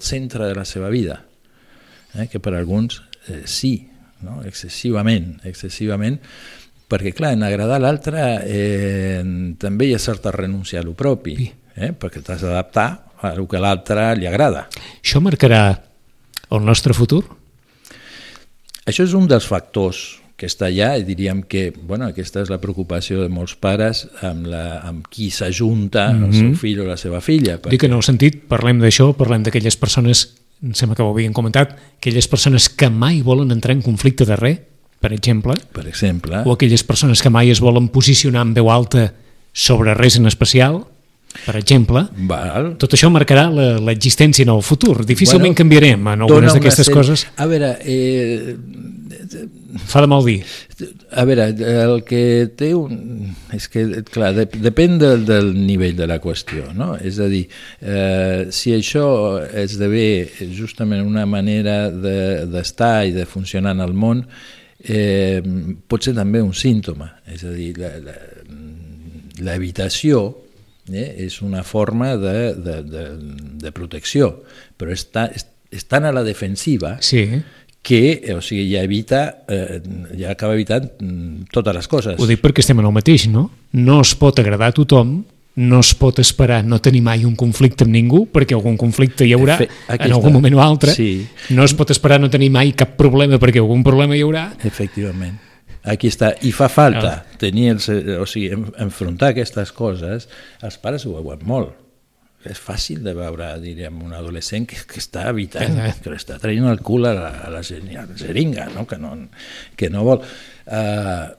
centre 0.00 0.48
de 0.50 0.56
la 0.58 0.64
seva 0.68 0.90
vida, 0.94 1.20
eh? 2.14 2.28
que 2.30 2.40
per 2.40 2.54
alguns 2.54 3.02
eh, 3.28 3.42
sí, 3.50 3.76
no? 4.24 4.40
excessivament, 4.46 5.34
excessivament, 5.44 6.20
perquè 6.88 7.14
clar, 7.16 7.32
en 7.34 7.44
agradar 7.46 7.80
l'altre 7.82 8.24
eh, 8.44 9.22
també 9.60 9.88
hi 9.88 9.94
ha 9.96 10.02
certa 10.02 10.32
renúncia 10.34 10.80
a 10.80 10.84
lo 10.84 10.94
propi, 10.98 11.48
eh, 11.76 11.92
perquè 11.92 12.22
t'has 12.22 12.44
d'adaptar 12.44 12.88
a 13.24 13.32
el 13.32 13.46
que 13.48 13.60
l'altre 13.60 14.10
li 14.18 14.28
agrada. 14.28 14.66
Això 15.00 15.22
marcarà 15.24 15.64
el 16.50 16.64
nostre 16.64 16.94
futur? 16.96 17.24
Això 18.84 19.06
és 19.06 19.14
un 19.16 19.26
dels 19.30 19.46
factors 19.48 20.04
que 20.36 20.48
està 20.50 20.66
allà 20.66 20.90
i 20.98 21.04
diríem 21.06 21.44
que 21.48 21.68
bueno, 21.72 22.08
aquesta 22.10 22.42
és 22.42 22.50
la 22.50 22.58
preocupació 22.60 23.22
de 23.22 23.30
molts 23.32 23.54
pares 23.54 24.04
amb, 24.26 24.48
la, 24.50 24.80
amb 24.84 25.06
qui 25.08 25.30
s'ajunta 25.30 26.08
mm 26.10 26.18
-hmm. 26.18 26.26
el 26.26 26.32
seu 26.34 26.48
mhm. 26.48 26.56
fill 26.56 26.80
o 26.80 26.86
la 26.86 26.96
seva 26.96 27.20
filla. 27.20 27.58
Perquè... 27.58 27.70
Dic 27.70 27.80
que 27.80 27.86
en 27.86 27.94
el 27.94 28.02
sentit, 28.02 28.42
parlem 28.48 28.80
d'això, 28.80 29.14
parlem 29.16 29.42
d'aquelles 29.42 29.76
persones, 29.76 30.34
em 30.62 30.74
sembla 30.74 30.96
que 30.96 31.02
ho 31.02 31.10
havien 31.10 31.32
comentat, 31.32 31.78
aquelles 31.96 32.28
persones 32.28 32.68
que 32.68 32.90
mai 32.90 33.22
volen 33.22 33.50
entrar 33.50 33.72
en 33.74 33.82
conflicte 33.82 34.24
de 34.24 34.36
res, 34.36 34.58
per 35.04 35.12
exemple, 35.12 35.58
per 35.76 35.84
exemple, 35.84 36.40
o 36.48 36.54
aquelles 36.56 36.80
persones 36.88 37.20
que 37.20 37.28
mai 37.28 37.52
es 37.52 37.60
volen 37.60 37.90
posicionar 37.92 38.46
en 38.46 38.54
veu 38.56 38.70
alta 38.72 39.10
sobre 39.52 39.92
res 39.98 40.16
en 40.16 40.30
especial, 40.30 40.80
per 41.44 41.58
exemple, 41.58 42.06
Val. 42.30 42.70
tot 42.80 42.94
això 42.94 43.10
marcarà 43.12 43.48
l'existència 43.84 44.46
en 44.46 44.52
el 44.54 44.62
futur. 44.62 45.02
Difícilment 45.04 45.50
bueno, 45.50 45.58
canviarem 45.58 46.08
en 46.14 46.24
algunes 46.24 46.56
d'aquestes 46.56 46.88
coses. 46.94 47.26
A 47.36 47.48
veure, 47.50 47.74
eh, 47.82 48.54
Fa 49.90 50.00
de 50.00 50.06
mal 50.06 50.22
dir. 50.24 50.44
A 51.10 51.24
veure, 51.26 51.48
el 51.50 52.00
que 52.06 52.46
té 52.56 52.70
un... 52.78 53.34
És 53.54 53.66
que, 53.70 53.82
clar, 54.14 54.30
de, 54.36 54.46
depèn 54.62 54.96
del, 55.02 55.24
del 55.26 55.50
nivell 55.58 55.96
de 55.98 56.06
la 56.10 56.20
qüestió, 56.22 56.68
no? 56.76 56.92
És 56.96 57.18
a 57.22 57.26
dir, 57.30 57.44
eh, 57.82 58.46
si 58.54 58.74
això 58.76 59.06
esdevé 59.64 60.30
justament 60.54 61.02
una 61.04 61.26
manera 61.26 61.88
d'estar 61.90 63.00
de, 63.02 63.08
i 63.10 63.16
de 63.18 63.26
funcionar 63.26 63.74
en 63.74 63.82
el 63.84 63.96
món, 63.98 64.24
eh, 64.24 64.63
pot 65.88 66.04
ser 66.04 66.14
també 66.16 66.42
un 66.44 66.52
símptoma. 66.56 67.08
És 67.30 67.44
a 67.48 67.52
dir, 67.54 67.72
l'habitació 69.40 70.24
eh, 70.92 71.08
és 71.26 71.40
una 71.42 71.64
forma 71.64 72.14
de, 72.20 72.54
de, 72.54 72.78
de, 72.84 73.04
de 73.64 73.74
protecció, 73.74 74.30
però 74.76 74.92
està, 74.92 75.30
estan 75.74 76.04
a 76.04 76.12
la 76.14 76.24
defensiva 76.26 76.98
sí 77.02 77.26
que 77.84 78.32
o 78.32 78.40
sigui, 78.40 78.70
ja 78.72 78.80
evita, 78.80 79.44
eh, 79.46 79.76
ja 80.16 80.30
acaba 80.32 80.56
evitant 80.56 80.86
mm, 80.96 81.50
totes 81.52 81.76
les 81.76 81.88
coses. 81.92 82.16
Ho 82.16 82.24
dic 82.24 82.40
perquè 82.40 82.64
estem 82.64 82.80
en 82.80 82.88
el 82.88 82.94
mateix, 82.96 83.26
no? 83.28 83.50
No 83.76 83.98
es 84.00 84.14
pot 84.16 84.40
agradar 84.40 84.70
a 84.72 84.74
tothom, 84.74 85.18
no 85.56 85.80
es 85.84 85.92
pot 85.94 86.18
esperar 86.18 86.64
no 86.66 86.80
tenir 86.82 87.02
mai 87.06 87.24
un 87.24 87.36
conflicte 87.38 87.86
amb 87.86 87.94
ningú, 87.94 88.24
perquè 88.32 88.56
algun 88.56 88.76
conflicte 88.80 89.26
hi 89.26 89.34
haurà 89.36 89.58
Fe, 89.60 89.68
en 89.94 90.10
algun 90.10 90.34
moment 90.34 90.58
o 90.58 90.62
altre. 90.64 90.94
Sí. 90.96 91.26
No 91.54 91.66
es 91.66 91.74
pot 91.78 91.92
esperar 91.94 92.18
no 92.20 92.30
tenir 92.30 92.50
mai 92.54 92.74
cap 92.74 92.96
problema, 92.98 93.38
perquè 93.42 93.62
algun 93.62 93.84
problema 93.86 94.18
hi 94.18 94.24
haurà. 94.26 94.48
Efectivament. 94.66 95.38
Aquí 95.84 96.08
està. 96.08 96.32
I 96.42 96.50
fa 96.56 96.70
falta 96.72 97.10
ah. 97.12 97.38
tenir 97.38 97.70
el, 97.74 97.80
o 98.18 98.26
sigui, 98.26 98.50
enfrontar 98.82 99.34
aquestes 99.34 99.70
coses. 99.76 100.28
Els 100.64 100.78
pares 100.82 101.04
ho 101.06 101.14
veuen 101.18 101.44
molt 101.46 101.80
és 102.44 102.58
fàcil 102.60 103.00
de 103.04 103.14
veure, 103.16 103.46
diríem, 103.62 104.02
un 104.04 104.12
adolescent 104.12 104.66
que, 104.68 104.76
que 104.88 104.98
està 105.00 105.22
evitant, 105.30 105.78
eh, 105.80 105.86
eh. 105.88 105.94
que 106.02 106.12
està 106.12 106.36
traient 106.42 106.66
el 106.68 106.82
cul 106.84 107.08
a 107.08 107.14
la, 107.16 107.30
a 107.46 107.52
la 107.52 107.62
seringa, 107.64 108.66
no? 108.74 108.84
Que, 108.88 108.98
no, 109.00 109.14
que 109.78 109.88
no 109.92 110.04
vol. 110.04 110.20
Uh, 110.64 111.32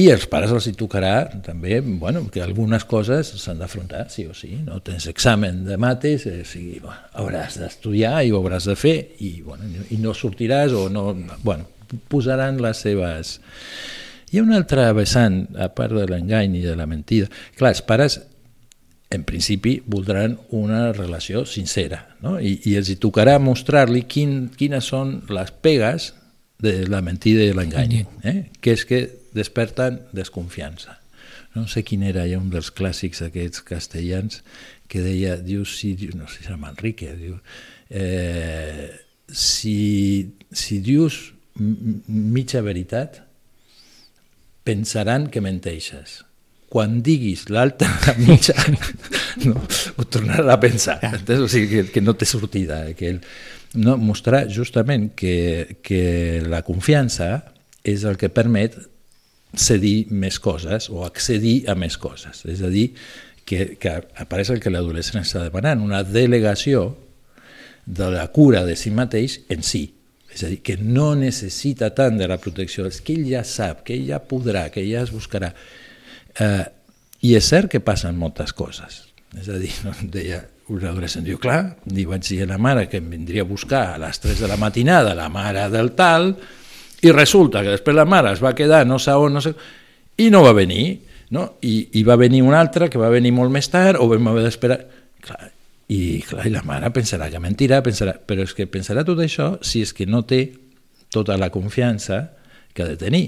i 0.00 0.06
els 0.12 0.26
pares 0.30 0.52
els 0.54 0.66
hi 0.70 0.72
tocarà 0.78 1.14
també, 1.44 1.80
bueno, 1.82 2.22
que 2.32 2.42
algunes 2.44 2.86
coses 2.88 3.32
s'han 3.42 3.60
d'afrontar, 3.60 4.06
sí 4.12 4.26
o 4.30 4.34
sí, 4.36 4.54
no? 4.64 4.78
Tens 4.86 5.08
examen 5.10 5.64
de 5.66 5.76
mates, 5.80 6.26
eh, 6.30 6.44
sí, 6.48 6.78
bueno, 6.82 6.98
hauràs 7.20 7.58
d'estudiar 7.60 8.20
i 8.24 8.32
ho 8.32 8.40
hauràs 8.40 8.68
de 8.70 8.76
fer, 8.78 8.96
i, 9.20 9.40
bueno, 9.44 9.68
i 9.90 10.00
no 10.00 10.14
sortiràs 10.16 10.76
o 10.76 10.88
no... 10.92 11.10
Bueno, 11.42 11.68
posaran 12.08 12.62
les 12.62 12.84
seves... 12.86 13.38
Hi 14.30 14.38
ha 14.38 14.44
una 14.46 14.60
altra 14.60 14.92
vessant, 14.94 15.42
a 15.58 15.66
part 15.74 15.96
de 15.96 16.04
l'engany 16.06 16.60
i 16.60 16.62
de 16.62 16.76
la 16.78 16.86
mentida. 16.86 17.26
Clar, 17.58 17.72
els 17.74 17.82
pares 17.82 18.20
en 19.10 19.24
principi 19.26 19.80
voldran 19.90 20.36
una 20.54 20.92
relació 20.94 21.42
sincera 21.42 22.04
no? 22.22 22.36
I, 22.38 22.60
i 22.70 22.76
els 22.78 22.92
hi 22.92 22.96
tocarà 23.02 23.40
mostrar-li 23.42 24.04
quin, 24.06 24.44
quines 24.56 24.86
són 24.92 25.16
les 25.34 25.50
pegues 25.50 26.12
de 26.62 26.84
la 26.86 27.00
mentida 27.02 27.42
i 27.42 27.54
l'engany, 27.56 28.04
eh? 28.22 28.36
que 28.60 28.76
és 28.76 28.84
que 28.86 29.00
desperten 29.36 30.00
desconfiança. 30.16 30.98
No 31.54 31.66
sé 31.70 31.82
quin 31.86 32.04
era 32.06 32.26
ja 32.30 32.38
un 32.38 32.50
dels 32.52 32.70
clàssics 32.74 33.22
aquests 33.26 33.64
castellans 33.66 34.40
que 34.90 35.02
deia, 35.02 35.36
diu, 35.42 35.64
si, 35.66 35.94
no 36.14 36.28
sé 36.30 36.42
si 36.44 36.48
era 36.48 36.58
Manrique, 36.58 37.10
diu, 37.18 37.36
eh, 37.90 38.88
si, 39.26 40.30
si 40.50 40.80
dius 40.82 41.20
mitja 41.58 42.62
veritat, 42.62 43.20
pensaran 44.66 45.28
que 45.30 45.42
menteixes 45.42 46.20
quan 46.70 47.00
diguis 47.02 47.48
l'alta 47.50 47.88
la 48.06 48.14
mitja, 48.14 48.54
no, 49.42 49.58
ho 49.58 50.06
tornarà 50.06 50.54
a 50.54 50.60
pensar. 50.62 51.00
Ja. 51.02 51.18
O 51.42 51.48
sigui, 51.50 51.66
que, 51.66 51.82
que 51.96 52.02
no 52.04 52.14
té 52.14 52.28
sortida. 52.30 52.84
Eh? 52.86 52.94
Que 52.94 53.10
el, 53.16 53.18
no, 53.74 53.96
mostrar 53.98 54.44
justament 54.54 55.10
que, 55.18 55.80
que 55.82 56.38
la 56.46 56.62
confiança 56.66 57.40
és 57.82 58.06
el 58.06 58.16
que 58.20 58.30
permet 58.30 58.78
cedir 59.56 60.10
més 60.10 60.38
coses 60.38 60.88
o 60.90 61.04
accedir 61.04 61.64
a 61.70 61.74
més 61.74 61.96
coses. 61.98 62.44
És 62.46 62.62
a 62.62 62.70
dir, 62.70 62.90
que, 63.44 63.76
que 63.82 63.96
apareix 64.22 64.52
el 64.54 64.60
que 64.62 64.70
l'adolescent 64.70 65.22
està 65.22 65.42
demanant, 65.42 65.82
una 65.82 66.04
delegació 66.06 66.92
de 67.86 68.10
la 68.12 68.28
cura 68.30 68.62
de 68.66 68.76
si 68.78 68.92
mateix 68.94 69.40
en 69.50 69.64
si. 69.66 69.88
És 70.30 70.44
a 70.46 70.50
dir, 70.52 70.60
que 70.62 70.76
no 70.78 71.12
necessita 71.18 71.90
tant 71.96 72.20
de 72.20 72.28
la 72.30 72.38
protecció, 72.38 72.86
és 72.86 73.00
que 73.02 73.16
ell 73.16 73.26
ja 73.26 73.42
sap, 73.46 73.82
que 73.86 73.96
ell 73.96 74.06
ja 74.12 74.20
podrà, 74.22 74.68
que 74.70 74.84
ell 74.84 74.92
ja 74.92 75.02
es 75.02 75.10
buscarà. 75.14 75.50
Eh, 76.38 76.64
I 77.26 77.34
és 77.36 77.50
cert 77.50 77.72
que 77.72 77.82
passen 77.82 78.16
moltes 78.16 78.54
coses. 78.56 79.02
És 79.36 79.50
a 79.50 79.58
dir, 79.58 79.72
no, 79.84 79.94
deia 80.14 80.44
un 80.70 80.86
adolescent, 80.86 81.26
diu, 81.26 81.40
clar, 81.42 81.76
li 81.90 82.06
vaig 82.06 82.22
dir 82.28 82.44
a 82.44 82.48
la 82.52 82.60
mare 82.62 82.86
que 82.90 83.00
em 83.02 83.10
vindria 83.10 83.42
a 83.42 83.48
buscar 83.48 83.82
a 83.96 83.98
les 83.98 84.22
3 84.22 84.44
de 84.44 84.50
la 84.50 84.58
matinada, 84.60 85.16
la 85.18 85.28
mare 85.32 85.66
del 85.72 85.90
tal, 85.98 86.36
i 87.02 87.12
resulta 87.12 87.62
que 87.64 87.76
després 87.76 87.96
la 87.96 88.06
mare 88.08 88.34
es 88.34 88.42
va 88.44 88.54
quedar 88.56 88.84
no 88.86 88.98
sé 88.98 89.14
on, 89.16 89.34
no 89.34 89.42
sé... 89.44 89.54
i 90.20 90.28
no 90.30 90.42
va 90.44 90.52
venir, 90.56 91.00
no? 91.34 91.46
I, 91.64 91.90
i 91.96 92.04
va 92.04 92.18
venir 92.20 92.42
un 92.44 92.54
altre 92.54 92.90
que 92.90 93.00
va 93.00 93.10
venir 93.12 93.32
molt 93.32 93.52
més 93.54 93.70
tard, 93.72 94.00
o 94.00 94.08
vam 94.10 94.32
haver 94.32 94.44
d'esperar... 94.46 94.80
I, 95.90 96.20
clar, 96.22 96.44
i 96.46 96.52
la 96.54 96.62
mare 96.62 96.92
pensarà 96.94 97.26
que 97.32 97.40
mentirà, 97.42 97.80
pensarà, 97.82 98.14
però 98.14 98.44
és 98.46 98.52
que 98.54 98.68
pensarà 98.70 99.02
tot 99.06 99.18
això 99.24 99.56
si 99.66 99.82
és 99.82 99.90
que 99.96 100.06
no 100.06 100.22
té 100.22 100.44
tota 101.10 101.34
la 101.34 101.50
confiança 101.50 102.20
que 102.72 102.84
ha 102.84 102.86
de 102.92 103.00
tenir 103.00 103.24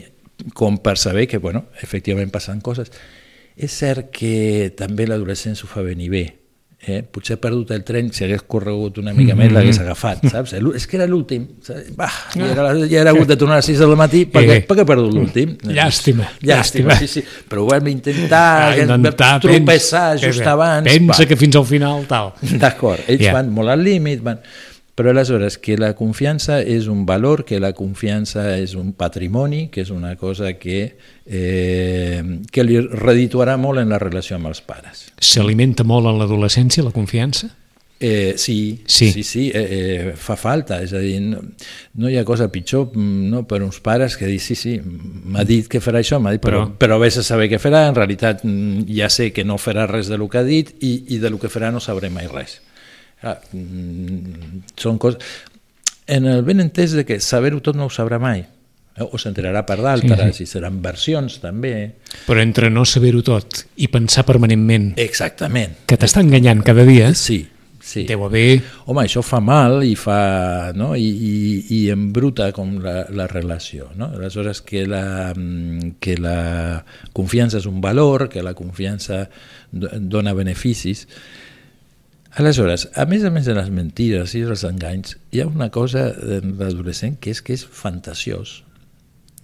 com 0.55 0.79
per 0.79 0.97
saber 0.99 1.27
que, 1.29 1.39
bueno, 1.39 1.67
efectivament 1.83 2.31
passen 2.31 2.61
coses. 2.63 2.93
És 3.57 3.75
cert 3.75 4.11
que 4.15 4.73
també 4.79 5.07
l'adolescent 5.07 5.59
s'ho 5.59 5.69
fa 5.71 5.83
venir 5.87 6.09
bé. 6.13 6.25
Eh? 6.83 7.05
Potser 7.07 7.37
ha 7.37 7.39
perdut 7.39 7.71
el 7.77 7.85
tren, 7.87 8.09
si 8.11 8.25
hagués 8.27 8.43
corregut 8.51 8.97
una 8.99 9.13
mica 9.13 9.37
mm 9.37 9.39
-hmm. 9.39 9.43
més 9.45 9.53
l'hagués 9.55 9.79
agafat, 9.79 10.25
saps? 10.27 10.55
És 10.75 10.87
que 10.87 10.97
era 10.97 11.07
l'últim. 11.07 11.47
Ja, 11.65 12.09
era, 12.35 12.75
ja 12.89 13.01
era 13.01 13.11
hagut 13.11 13.29
de 13.29 13.37
tornar 13.37 13.55
a 13.55 13.59
les 13.61 13.67
6 13.67 13.79
del 13.79 13.95
matí, 13.97 14.25
per 14.27 14.43
què, 14.43 14.57
eh, 14.57 14.65
per 14.67 14.77
què 14.77 14.81
ha 14.81 14.85
perdut 14.85 15.15
l'últim? 15.15 15.57
Llàstima. 15.63 16.27
Llàstima, 16.43 16.97
sí, 16.99 17.07
sí. 17.07 17.25
Però 17.49 17.63
ho 17.63 17.69
vam 17.69 17.87
intentar, 17.87 18.73
ah, 18.73 18.77
intentar 18.77 19.41
tropeçar 19.41 20.19
just 20.19 20.41
abans. 20.43 20.89
Pensa 20.89 21.23
va. 21.23 21.29
que 21.29 21.37
fins 21.37 21.57
al 21.57 21.65
final 21.65 22.05
tal. 22.09 22.33
D'acord, 22.43 22.99
ells 23.07 23.21
yeah. 23.21 23.33
van 23.33 23.51
molt 23.51 23.69
al 23.69 23.83
límit, 23.83 24.21
van... 24.21 24.41
Però 24.95 25.09
aleshores, 25.09 25.57
que 25.57 25.79
la 25.81 25.95
confiança 25.97 26.59
és 26.61 26.85
un 26.93 27.07
valor, 27.09 27.47
que 27.49 27.57
la 27.61 27.73
confiança 27.73 28.59
és 28.61 28.75
un 28.77 28.93
patrimoni, 28.93 29.71
que 29.73 29.81
és 29.87 29.91
una 29.91 30.19
cosa 30.21 30.53
que, 30.61 30.83
eh, 31.25 32.21
que 32.53 32.65
li 32.67 32.77
redituarà 32.81 33.57
molt 33.57 33.81
en 33.81 33.89
la 33.89 34.03
relació 34.03 34.37
amb 34.37 34.53
els 34.53 34.61
pares. 34.61 35.07
S'alimenta 35.17 35.87
molt 35.89 36.13
en 36.13 36.21
l'adolescència, 36.21 36.85
la 36.85 36.93
confiança? 36.93 37.49
Eh, 38.05 38.35
sí, 38.37 38.83
sí, 38.85 39.13
sí, 39.13 39.23
sí 39.23 39.43
eh, 39.55 39.63
eh, 39.71 40.13
fa 40.19 40.35
falta, 40.35 40.81
és 40.83 40.91
a 40.91 40.99
dir, 40.99 41.21
no, 41.23 41.39
no 42.03 42.11
hi 42.11 42.17
ha 42.19 42.25
cosa 42.27 42.49
pitjor 42.51 42.97
no, 42.99 43.45
per 43.47 43.61
uns 43.63 43.79
pares 43.79 44.17
que 44.19 44.27
dir, 44.27 44.41
sí, 44.43 44.57
sí, 44.59 44.73
m'ha 44.83 45.45
dit 45.47 45.69
que 45.71 45.79
farà 45.79 46.01
això, 46.03 46.19
m'ha 46.19 46.33
dit, 46.35 46.43
però, 46.43 46.65
però, 46.67 46.81
però 46.81 46.99
vés 46.99 47.21
a 47.21 47.23
saber 47.23 47.47
què 47.53 47.63
farà, 47.63 47.85
en 47.87 47.95
realitat 47.95 48.43
mm, 48.43 48.89
ja 48.91 49.07
sé 49.07 49.31
que 49.31 49.47
no 49.47 49.55
farà 49.55 49.87
res 49.87 50.11
de 50.11 50.19
lo 50.19 50.27
que 50.27 50.43
ha 50.43 50.43
dit 50.43 50.75
i, 50.83 50.97
i 51.15 51.21
de 51.23 51.31
lo 51.31 51.39
que 51.39 51.53
farà 51.53 51.71
no 51.71 51.79
sabré 51.79 52.11
mai 52.11 52.27
res. 52.27 52.59
Ah, 53.23 53.39
són 54.77 54.99
coses... 55.03 55.23
En 56.13 56.27
el 56.27 56.43
ben 56.43 56.61
entès 56.61 56.97
de 56.99 57.05
que 57.07 57.21
saber-ho 57.23 57.61
tot 57.63 57.79
no 57.79 57.87
ho 57.87 57.93
sabrà 57.95 58.19
mai, 58.21 58.43
eh, 58.43 59.05
o 59.07 59.19
s'enterarà 59.21 59.63
per 59.67 59.79
d'altres, 59.81 60.35
sí, 60.35 60.43
sí. 60.43 60.49
i 60.49 60.51
seran 60.51 60.81
versions 60.83 61.39
també. 61.41 61.73
Però 62.27 62.43
entre 62.43 62.73
no 62.75 62.85
saber-ho 62.89 63.23
tot 63.25 63.63
i 63.79 63.89
pensar 63.93 64.27
permanentment... 64.29 64.93
Exactament. 65.01 65.79
Que 65.87 65.99
t'està 66.01 66.25
enganyant 66.27 66.65
cada 66.67 66.85
dia... 66.89 67.13
Sí, 67.15 67.39
sí. 67.79 68.03
Deu 68.09 68.25
haver... 68.27 68.61
Home, 68.87 69.05
això 69.05 69.23
fa 69.25 69.39
mal 69.45 69.85
i 69.87 69.95
fa... 69.99 70.73
No? 70.75 70.93
I, 70.99 71.07
i, 71.07 71.37
i 71.79 71.81
embruta 71.95 72.51
com 72.57 72.75
la, 72.83 73.07
la 73.15 73.29
relació. 73.31 73.93
No? 73.95 74.11
Aleshores, 74.19 74.65
que 74.67 74.85
la, 74.91 75.05
que 76.03 76.19
la 76.19 76.83
confiança 77.15 77.63
és 77.63 77.71
un 77.71 77.81
valor, 77.85 78.27
que 78.33 78.43
la 78.43 78.57
confiança 78.59 79.25
dona 79.71 80.35
beneficis, 80.37 81.07
Aleshores, 82.41 82.87
a 82.97 83.05
més 83.05 83.27
a 83.29 83.31
més 83.33 83.45
de 83.45 83.55
les 83.57 83.69
mentides 83.69 84.33
i 84.39 84.43
els 84.47 84.65
enganys, 84.65 85.19
hi 85.33 85.43
ha 85.43 85.49
una 85.51 85.69
cosa 85.73 86.07
en 86.39 86.57
l'adolescent 86.61 87.19
que 87.21 87.35
és 87.35 87.43
que 87.45 87.53
és 87.59 87.65
fantasiós. 87.65 88.63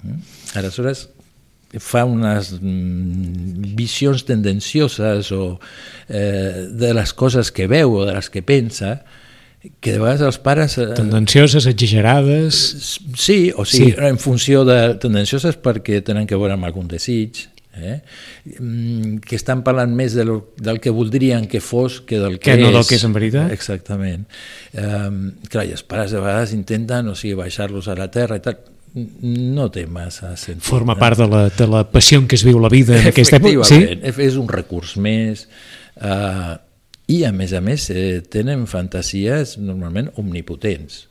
Mm? 0.02 0.22
Aleshores, 0.56 1.08
fa 1.76 2.06
unes 2.08 2.54
mm, 2.56 3.74
visions 3.76 4.24
tendencioses 4.24 5.28
o 5.36 5.58
eh, 6.08 6.68
de 6.72 6.94
les 6.96 7.12
coses 7.12 7.52
que 7.52 7.68
veu 7.68 7.92
o 7.92 8.06
de 8.08 8.16
les 8.16 8.30
que 8.32 8.40
pensa 8.40 9.02
que 9.82 9.92
de 9.92 9.98
vegades 9.98 10.22
els 10.24 10.38
pares... 10.40 10.78
Eh, 10.78 10.94
tendencioses, 10.96 11.66
exagerades... 11.68 12.56
Sí, 13.18 13.52
o 13.52 13.66
sigui, 13.68 13.92
sí. 13.92 14.00
en 14.08 14.16
funció 14.22 14.64
de 14.64 14.96
tendencioses 15.02 15.58
perquè 15.60 16.00
tenen 16.06 16.28
que 16.30 16.38
veure 16.38 16.56
amb 16.56 16.68
algun 16.68 16.88
desig, 16.88 17.44
eh? 17.78 17.98
Mm, 18.58 19.18
que 19.24 19.36
estan 19.38 19.62
parlant 19.66 19.94
més 19.94 20.16
del, 20.18 20.34
del 20.56 20.80
que 20.84 20.92
voldrien 20.94 21.46
que 21.50 21.60
fos 21.64 22.00
que 22.00 22.18
del 22.20 22.38
que, 22.38 22.52
que 22.52 22.58
no 22.60 22.72
és. 22.72 22.76
del 22.78 22.88
que 22.88 22.98
és 22.98 23.06
en 23.08 23.14
veritat. 23.16 23.52
Exactament. 23.54 24.26
Um, 24.74 25.20
clar, 25.50 25.68
i 25.68 25.76
els 25.76 25.84
pares 25.86 26.14
de 26.14 26.22
vegades 26.22 26.56
intenten, 26.56 27.08
o 27.12 27.16
sigui, 27.18 27.36
baixar-los 27.38 27.88
a 27.88 27.96
la 27.98 28.10
terra 28.12 28.38
i 28.38 28.44
tal, 28.44 28.60
no 28.94 29.68
té 29.72 29.84
massa 29.86 30.32
sentit. 30.36 30.64
Forma 30.66 30.94
no? 30.94 31.00
part 31.00 31.18
de 31.20 31.28
la, 31.28 31.42
de 31.54 31.66
la 31.70 31.84
passió 31.90 32.20
que 32.28 32.38
es 32.38 32.44
viu 32.46 32.60
la 32.62 32.70
vida 32.72 32.96
en 32.98 33.10
aquesta 33.10 33.38
època. 33.38 33.66
Sí? 33.68 33.82
és 34.28 34.38
un 34.40 34.48
recurs 34.50 34.96
més. 35.02 35.46
Uh, 35.98 36.56
I, 37.08 37.22
a 37.24 37.32
més 37.32 37.54
a 37.56 37.62
més, 37.64 37.88
eh, 37.90 38.20
tenen 38.28 38.66
fantasies 38.68 39.56
normalment 39.60 40.10
omnipotents. 40.20 41.06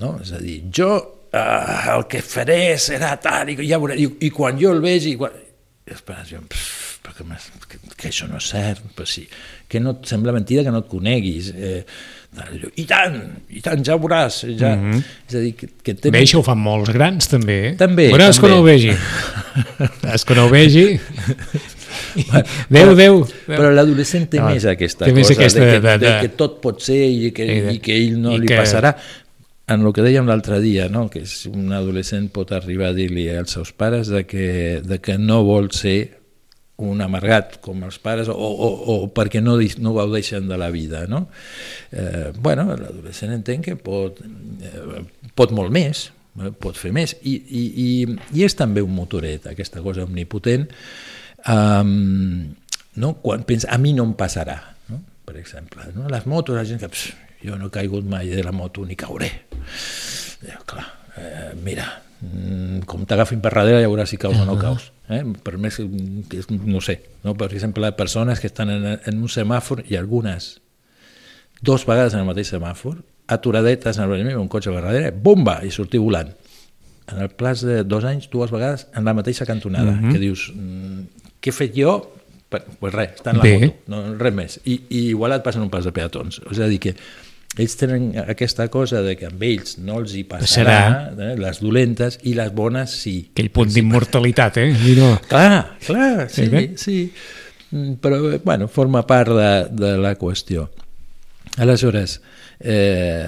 No? 0.00 0.16
És 0.22 0.32
a 0.32 0.40
dir, 0.40 0.62
jo 0.74 0.92
uh, 0.96 1.96
el 1.96 2.06
que 2.10 2.22
faré 2.24 2.78
serà 2.80 3.16
tal, 3.20 3.52
i, 3.52 3.58
ja 3.68 3.80
veuré, 3.80 3.98
i, 4.00 4.08
i 4.28 4.32
quan 4.34 4.58
jo 4.60 4.72
el 4.76 4.82
vegi... 4.84 5.16
Quan... 5.20 5.44
Espera, 5.94 6.24
jo, 6.28 6.40
pff, 6.48 6.98
que, 7.16 7.24
que, 7.68 7.78
que 7.96 8.08
això 8.10 8.28
no 8.28 8.38
és 8.38 8.48
cert, 8.50 8.82
però 8.96 9.06
sí, 9.08 9.24
que 9.68 9.80
no 9.80 9.96
et 9.96 10.08
sembla 10.10 10.34
mentida 10.36 10.64
que 10.66 10.72
no 10.74 10.82
et 10.84 10.88
coneguis. 10.90 11.50
Eh, 11.56 11.80
i 12.76 12.84
tant, 12.88 13.16
i 13.48 13.62
tant, 13.64 13.80
ja 13.84 13.96
ho 13.96 14.02
veuràs. 14.02 14.42
Ja. 14.58 14.74
Mm 14.76 14.90
-hmm. 14.90 15.02
És 15.28 15.34
a 15.34 15.40
dir, 15.40 15.54
que, 15.56 15.68
que 15.82 15.94
tenen... 15.94 16.12
Bé, 16.12 16.24
això 16.26 16.38
ho 16.38 16.42
fan 16.42 16.58
molts 16.58 16.92
grans, 16.92 17.28
també. 17.28 17.74
També, 17.78 18.10
Veuràs 18.12 18.36
també. 18.36 18.48
quan 18.48 18.58
ho 18.58 18.62
vegi. 18.62 18.92
Veuràs 20.02 20.24
quan 20.24 20.38
ho 20.38 20.48
vegi. 20.48 20.98
Déu, 22.68 22.94
Déu. 22.94 23.26
Però 23.46 23.70
l'adolescent 23.72 24.28
té 24.28 24.38
no, 24.38 24.50
més 24.50 24.64
aquesta 24.64 25.04
té 25.04 25.10
cosa, 25.10 25.18
més 25.18 25.30
aquesta, 25.30 25.60
de, 25.60 25.66
que, 25.66 25.80
de, 25.80 25.98
de, 25.98 26.06
de, 26.06 26.20
que 26.20 26.36
tot 26.36 26.60
pot 26.60 26.82
ser 26.82 27.00
i 27.06 27.32
que, 27.32 27.44
i, 27.44 27.60
de, 27.60 27.72
i 27.74 27.78
que 27.78 27.96
ell 27.96 28.20
no 28.20 28.36
li 28.36 28.46
que... 28.46 28.56
passarà. 28.60 28.94
En 29.68 29.84
el 29.84 29.92
que 29.92 30.04
dèiem 30.04 30.28
l'altre 30.28 30.62
dia, 30.64 30.86
no? 30.88 31.06
que 31.12 31.20
és 31.26 31.42
un 31.50 31.74
adolescent 31.76 32.30
pot 32.32 32.54
arribar 32.56 32.92
a 32.92 32.96
dir-li 32.96 33.26
als 33.28 33.52
seus 33.56 33.74
pares 33.76 34.08
de 34.08 34.24
que, 34.24 34.80
de 34.80 34.96
que 35.04 35.18
no 35.20 35.42
vol 35.44 35.68
ser 35.76 35.98
un 36.78 37.02
amargat 37.02 37.56
com 37.60 37.82
els 37.82 37.98
pares 37.98 38.30
o, 38.30 38.34
o, 38.38 38.68
o 38.94 38.96
perquè 39.14 39.42
no, 39.42 39.56
no 39.82 39.94
gaudeixen 39.96 40.46
de 40.48 40.58
la 40.60 40.70
vida. 40.70 41.04
No? 41.10 41.26
Eh, 41.90 42.30
bueno, 42.38 42.68
l'adolescent 42.70 43.34
entén 43.34 43.64
que 43.64 43.74
pot, 43.76 44.22
eh, 44.22 45.02
pot 45.36 45.52
molt 45.52 45.74
més, 45.74 46.06
eh, 46.38 46.52
pot 46.54 46.78
fer 46.78 46.94
més, 46.94 47.16
i, 47.26 47.34
i, 47.34 47.64
i, 47.84 47.90
i 48.38 48.46
és 48.46 48.56
també 48.56 48.84
un 48.84 48.94
motoret, 48.94 49.50
aquesta 49.50 49.82
cosa 49.84 50.06
omnipotent. 50.06 50.68
Um, 51.50 52.54
no? 53.02 53.16
Quan 53.22 53.42
pensa, 53.46 53.72
a 53.74 53.78
mi 53.82 53.92
no 53.96 54.06
em 54.06 54.14
passarà, 54.18 54.60
no? 54.92 55.02
per 55.26 55.36
exemple. 55.42 55.90
No? 55.98 56.06
Les 56.12 56.30
motos, 56.30 56.56
la 56.56 56.66
gent 56.68 56.80
que 56.80 56.94
pss, 56.94 57.27
jo 57.44 57.56
no 57.56 57.66
he 57.66 57.70
caigut 57.70 58.04
mai 58.04 58.28
de 58.28 58.42
la 58.44 58.52
moto 58.52 58.84
ni 58.84 58.96
cauré. 58.96 59.30
Eh, 60.42 60.58
clar, 60.66 60.86
eh, 61.16 61.54
mira, 61.62 61.88
Mm, 62.18 62.82
com 62.90 63.04
t'agafin 63.06 63.38
per 63.38 63.52
darrere 63.54 63.84
ja 63.84 63.90
veuràs 63.90 64.10
si 64.10 64.16
caus 64.18 64.40
o 64.42 64.46
no 64.46 64.56
caus. 64.58 64.88
Eh? 65.08 65.22
Per 65.44 65.54
més 65.62 65.76
que, 65.78 65.84
no 66.50 66.80
sé, 66.82 66.98
no? 67.22 67.36
per 67.38 67.52
exemple, 67.52 67.92
persones 67.94 68.42
que 68.42 68.50
estan 68.50 68.72
en, 68.74 68.86
en 68.98 69.20
un 69.22 69.30
semàfor 69.30 69.84
i 69.86 69.96
algunes 69.96 70.56
dos 71.62 71.86
vegades 71.86 72.16
en 72.16 72.24
el 72.24 72.26
mateix 72.26 72.50
semàfor, 72.50 72.98
aturadetes 73.30 73.98
en 73.98 74.10
el 74.10 74.36
un 74.36 74.50
cotxe 74.50 74.74
per 74.74 74.82
darrere, 74.82 75.12
bomba, 75.12 75.60
i 75.62 75.70
sortir 75.70 76.02
volant. 76.02 76.32
En 77.08 77.22
el 77.22 77.30
plaç 77.30 77.62
de 77.64 77.84
dos 77.84 78.04
anys, 78.04 78.28
dues 78.30 78.50
vegades 78.50 78.88
en 78.94 79.06
la 79.06 79.14
mateixa 79.14 79.46
cantonada, 79.46 79.92
mm 79.92 80.02
-hmm. 80.02 80.12
que 80.12 80.18
dius, 80.18 80.52
mm, 80.54 81.00
què 81.40 81.48
he 81.48 81.52
fet 81.52 81.74
jo? 81.74 82.14
Pues 82.48 82.94
res, 82.94 83.10
està 83.20 83.30
en 83.30 83.36
la 83.36 83.42
Bé. 83.42 83.58
moto, 83.58 83.74
no, 83.86 84.18
res 84.18 84.34
més. 84.34 84.60
I, 84.64 84.80
I 84.88 85.08
igual 85.10 85.32
et 85.32 85.42
passen 85.42 85.62
un 85.62 85.70
pas 85.70 85.84
de 85.84 85.92
peatons. 85.92 86.40
És 86.50 86.58
a 86.58 86.66
dir, 86.66 86.80
que 86.80 86.96
ells 87.58 87.76
tenen 87.78 88.12
aquesta 88.22 88.68
cosa 88.72 89.02
de 89.02 89.16
que 89.18 89.28
amb 89.28 89.42
ells 89.42 89.76
no 89.82 89.98
els 90.02 90.14
hi 90.16 90.24
passarà, 90.28 90.76
passarà. 90.78 91.32
Eh, 91.32 91.36
les 91.40 91.60
dolentes, 91.62 92.18
i 92.28 92.34
les 92.38 92.52
bones 92.54 92.94
sí. 93.02 93.16
Aquell 93.34 93.50
punt 93.54 93.72
d'immortalitat, 93.74 94.60
eh? 94.62 94.70
No... 94.98 95.12
Clar, 95.28 95.78
clar, 95.86 96.28
sí, 96.32 96.48
sí, 96.52 96.64
sí. 96.78 96.98
Mm, 97.70 97.98
però, 98.02 98.20
bueno, 98.44 98.68
forma 98.72 99.04
part 99.06 99.34
de, 99.34 99.50
de 99.74 99.94
la 100.00 100.14
qüestió. 100.20 100.68
Aleshores, 101.58 102.20
eh, 102.60 103.26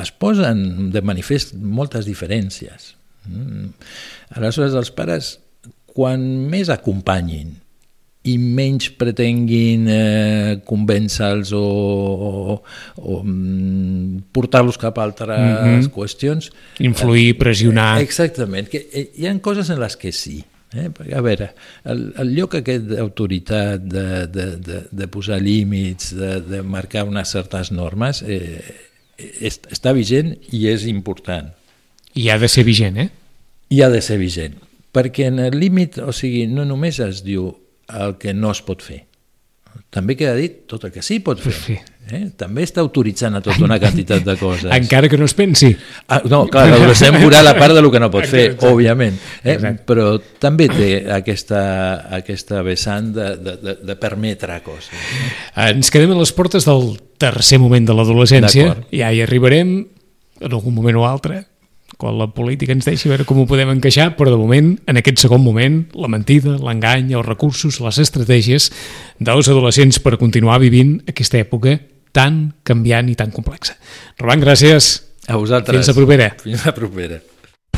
es 0.00 0.12
posen 0.16 0.90
de 0.94 1.02
manifest 1.04 1.54
moltes 1.54 2.08
diferències. 2.08 2.94
Mm. 3.28 3.72
Aleshores, 4.40 4.76
els 4.78 4.92
pares, 4.96 5.36
quan 5.92 6.24
més 6.50 6.70
acompanyin 6.72 7.56
i 8.28 8.36
menys 8.38 8.90
pretenguin 8.98 9.88
eh, 9.92 10.58
convèncer-los 10.68 11.54
o, 11.56 11.62
o, 11.62 12.58
o 12.96 13.22
mm, 13.22 14.28
portar-los 14.34 14.78
cap 14.80 14.98
a 14.98 15.06
altres 15.06 15.38
mm 15.38 15.64
-hmm. 15.64 15.90
qüestions. 15.94 16.52
Influir, 16.78 17.38
pressionar... 17.38 17.98
Eh, 17.98 18.04
exactament, 18.04 18.68
que 18.68 18.88
eh, 18.92 19.10
hi 19.16 19.26
ha 19.26 19.38
coses 19.40 19.70
en 19.70 19.80
les 19.80 19.96
que 19.96 20.12
sí. 20.12 20.44
Eh? 20.74 20.90
Perquè, 20.92 21.14
a 21.16 21.22
veure, 21.24 21.52
el, 21.88 22.02
el 22.20 22.34
lloc 22.36 22.58
aquest 22.58 22.90
d'autoritat, 22.90 23.80
de, 23.80 24.26
de, 24.28 24.46
de, 24.60 24.80
de 24.90 25.06
posar 25.08 25.40
límits, 25.40 26.12
de, 26.16 26.40
de 26.44 26.62
marcar 26.62 27.06
unes 27.08 27.30
certes 27.32 27.72
normes, 27.72 28.20
eh, 28.22 28.60
est, 29.40 29.64
està 29.72 29.94
vigent 29.96 30.34
i 30.52 30.66
és 30.68 30.84
important. 30.90 31.48
I 32.14 32.28
ha 32.28 32.38
de 32.38 32.50
ser 32.52 32.66
vigent, 32.68 32.98
eh? 33.00 33.08
I 33.72 33.82
ha 33.82 33.88
de 33.92 34.02
ser 34.04 34.18
vigent, 34.20 34.58
perquè 34.92 35.28
en 35.32 35.40
el 35.40 35.58
límit, 35.58 35.98
o 36.04 36.12
sigui, 36.12 36.46
no 36.52 36.66
només 36.68 37.00
es 37.04 37.22
diu 37.24 37.50
el 37.88 38.18
que 38.20 38.34
no 38.34 38.52
es 38.52 38.62
pot 38.64 38.82
fer. 38.84 39.04
També 39.88 40.18
queda 40.18 40.34
dit 40.36 40.66
tot 40.68 40.82
el 40.84 40.92
que 40.92 41.00
sí 41.04 41.16
pot 41.24 41.40
fer. 41.40 41.54
Sí. 41.54 41.76
Eh? 42.12 42.22
També 42.40 42.64
està 42.64 42.80
autoritzant 42.80 43.36
a 43.36 43.40
tota 43.44 43.64
una 43.64 43.78
quantitat 43.80 44.24
de 44.24 44.34
coses. 44.40 44.68
Encara 44.72 45.08
que 45.12 45.18
no 45.20 45.26
es 45.28 45.34
pensi. 45.36 45.70
Ah, 46.08 46.20
no, 46.28 46.42
clar, 46.48 46.66
l'adolescent 46.72 47.16
veurà 47.20 47.42
la 47.44 47.54
part 47.56 47.76
de 47.76 47.82
lo 47.84 47.90
que 47.92 48.00
no 48.00 48.10
pot 48.12 48.24
fer, 48.28 48.50
Exacte. 48.50 48.68
òbviament. 48.68 49.18
Eh? 49.44 49.56
Però 49.88 50.10
també 50.40 50.70
té 50.72 50.90
aquesta, 51.12 51.60
aquesta 52.18 52.62
vessant 52.66 53.12
de, 53.16 53.28
de, 53.44 53.56
de, 53.64 53.76
de 53.90 53.98
permetre 54.00 54.60
coses. 54.64 54.92
Ens 55.68 55.92
quedem 55.92 56.16
a 56.16 56.20
les 56.20 56.32
portes 56.36 56.68
del 56.68 56.90
tercer 57.20 57.60
moment 57.60 57.88
de 57.88 57.96
l'adolescència. 57.96 58.74
Ja 58.92 59.12
hi 59.12 59.22
arribarem 59.24 59.78
en 60.40 60.52
algun 60.52 60.76
moment 60.76 61.00
o 61.00 61.06
altre 61.08 61.44
quan 61.98 62.14
la 62.14 62.28
política 62.30 62.72
ens 62.72 62.86
deixi 62.86 63.10
veure 63.10 63.26
com 63.26 63.40
ho 63.42 63.46
podem 63.50 63.72
encaixar, 63.74 64.12
però 64.16 64.30
de 64.30 64.38
moment, 64.38 64.70
en 64.86 65.00
aquest 65.00 65.18
segon 65.24 65.42
moment, 65.42 65.80
la 65.98 66.10
mentida, 66.10 66.54
l'engany, 66.62 67.10
els 67.18 67.26
recursos, 67.26 67.80
les 67.82 67.98
estratègies 68.04 68.70
dels 69.18 69.50
adolescents 69.50 69.98
per 70.04 70.14
continuar 70.20 70.60
vivint 70.62 71.00
aquesta 71.10 71.40
època 71.42 71.74
tan 72.14 72.44
canviant 72.62 73.10
i 73.10 73.18
tan 73.18 73.34
complexa. 73.34 73.74
Roman, 74.22 74.46
gràcies. 74.46 74.94
A 75.28 75.36
vosaltres. 75.36 75.76
Fins 75.76 75.90
la 75.90 75.98
propera. 75.98 76.30
Fins 76.40 76.64
la 76.64 76.72
propera. 76.76 77.18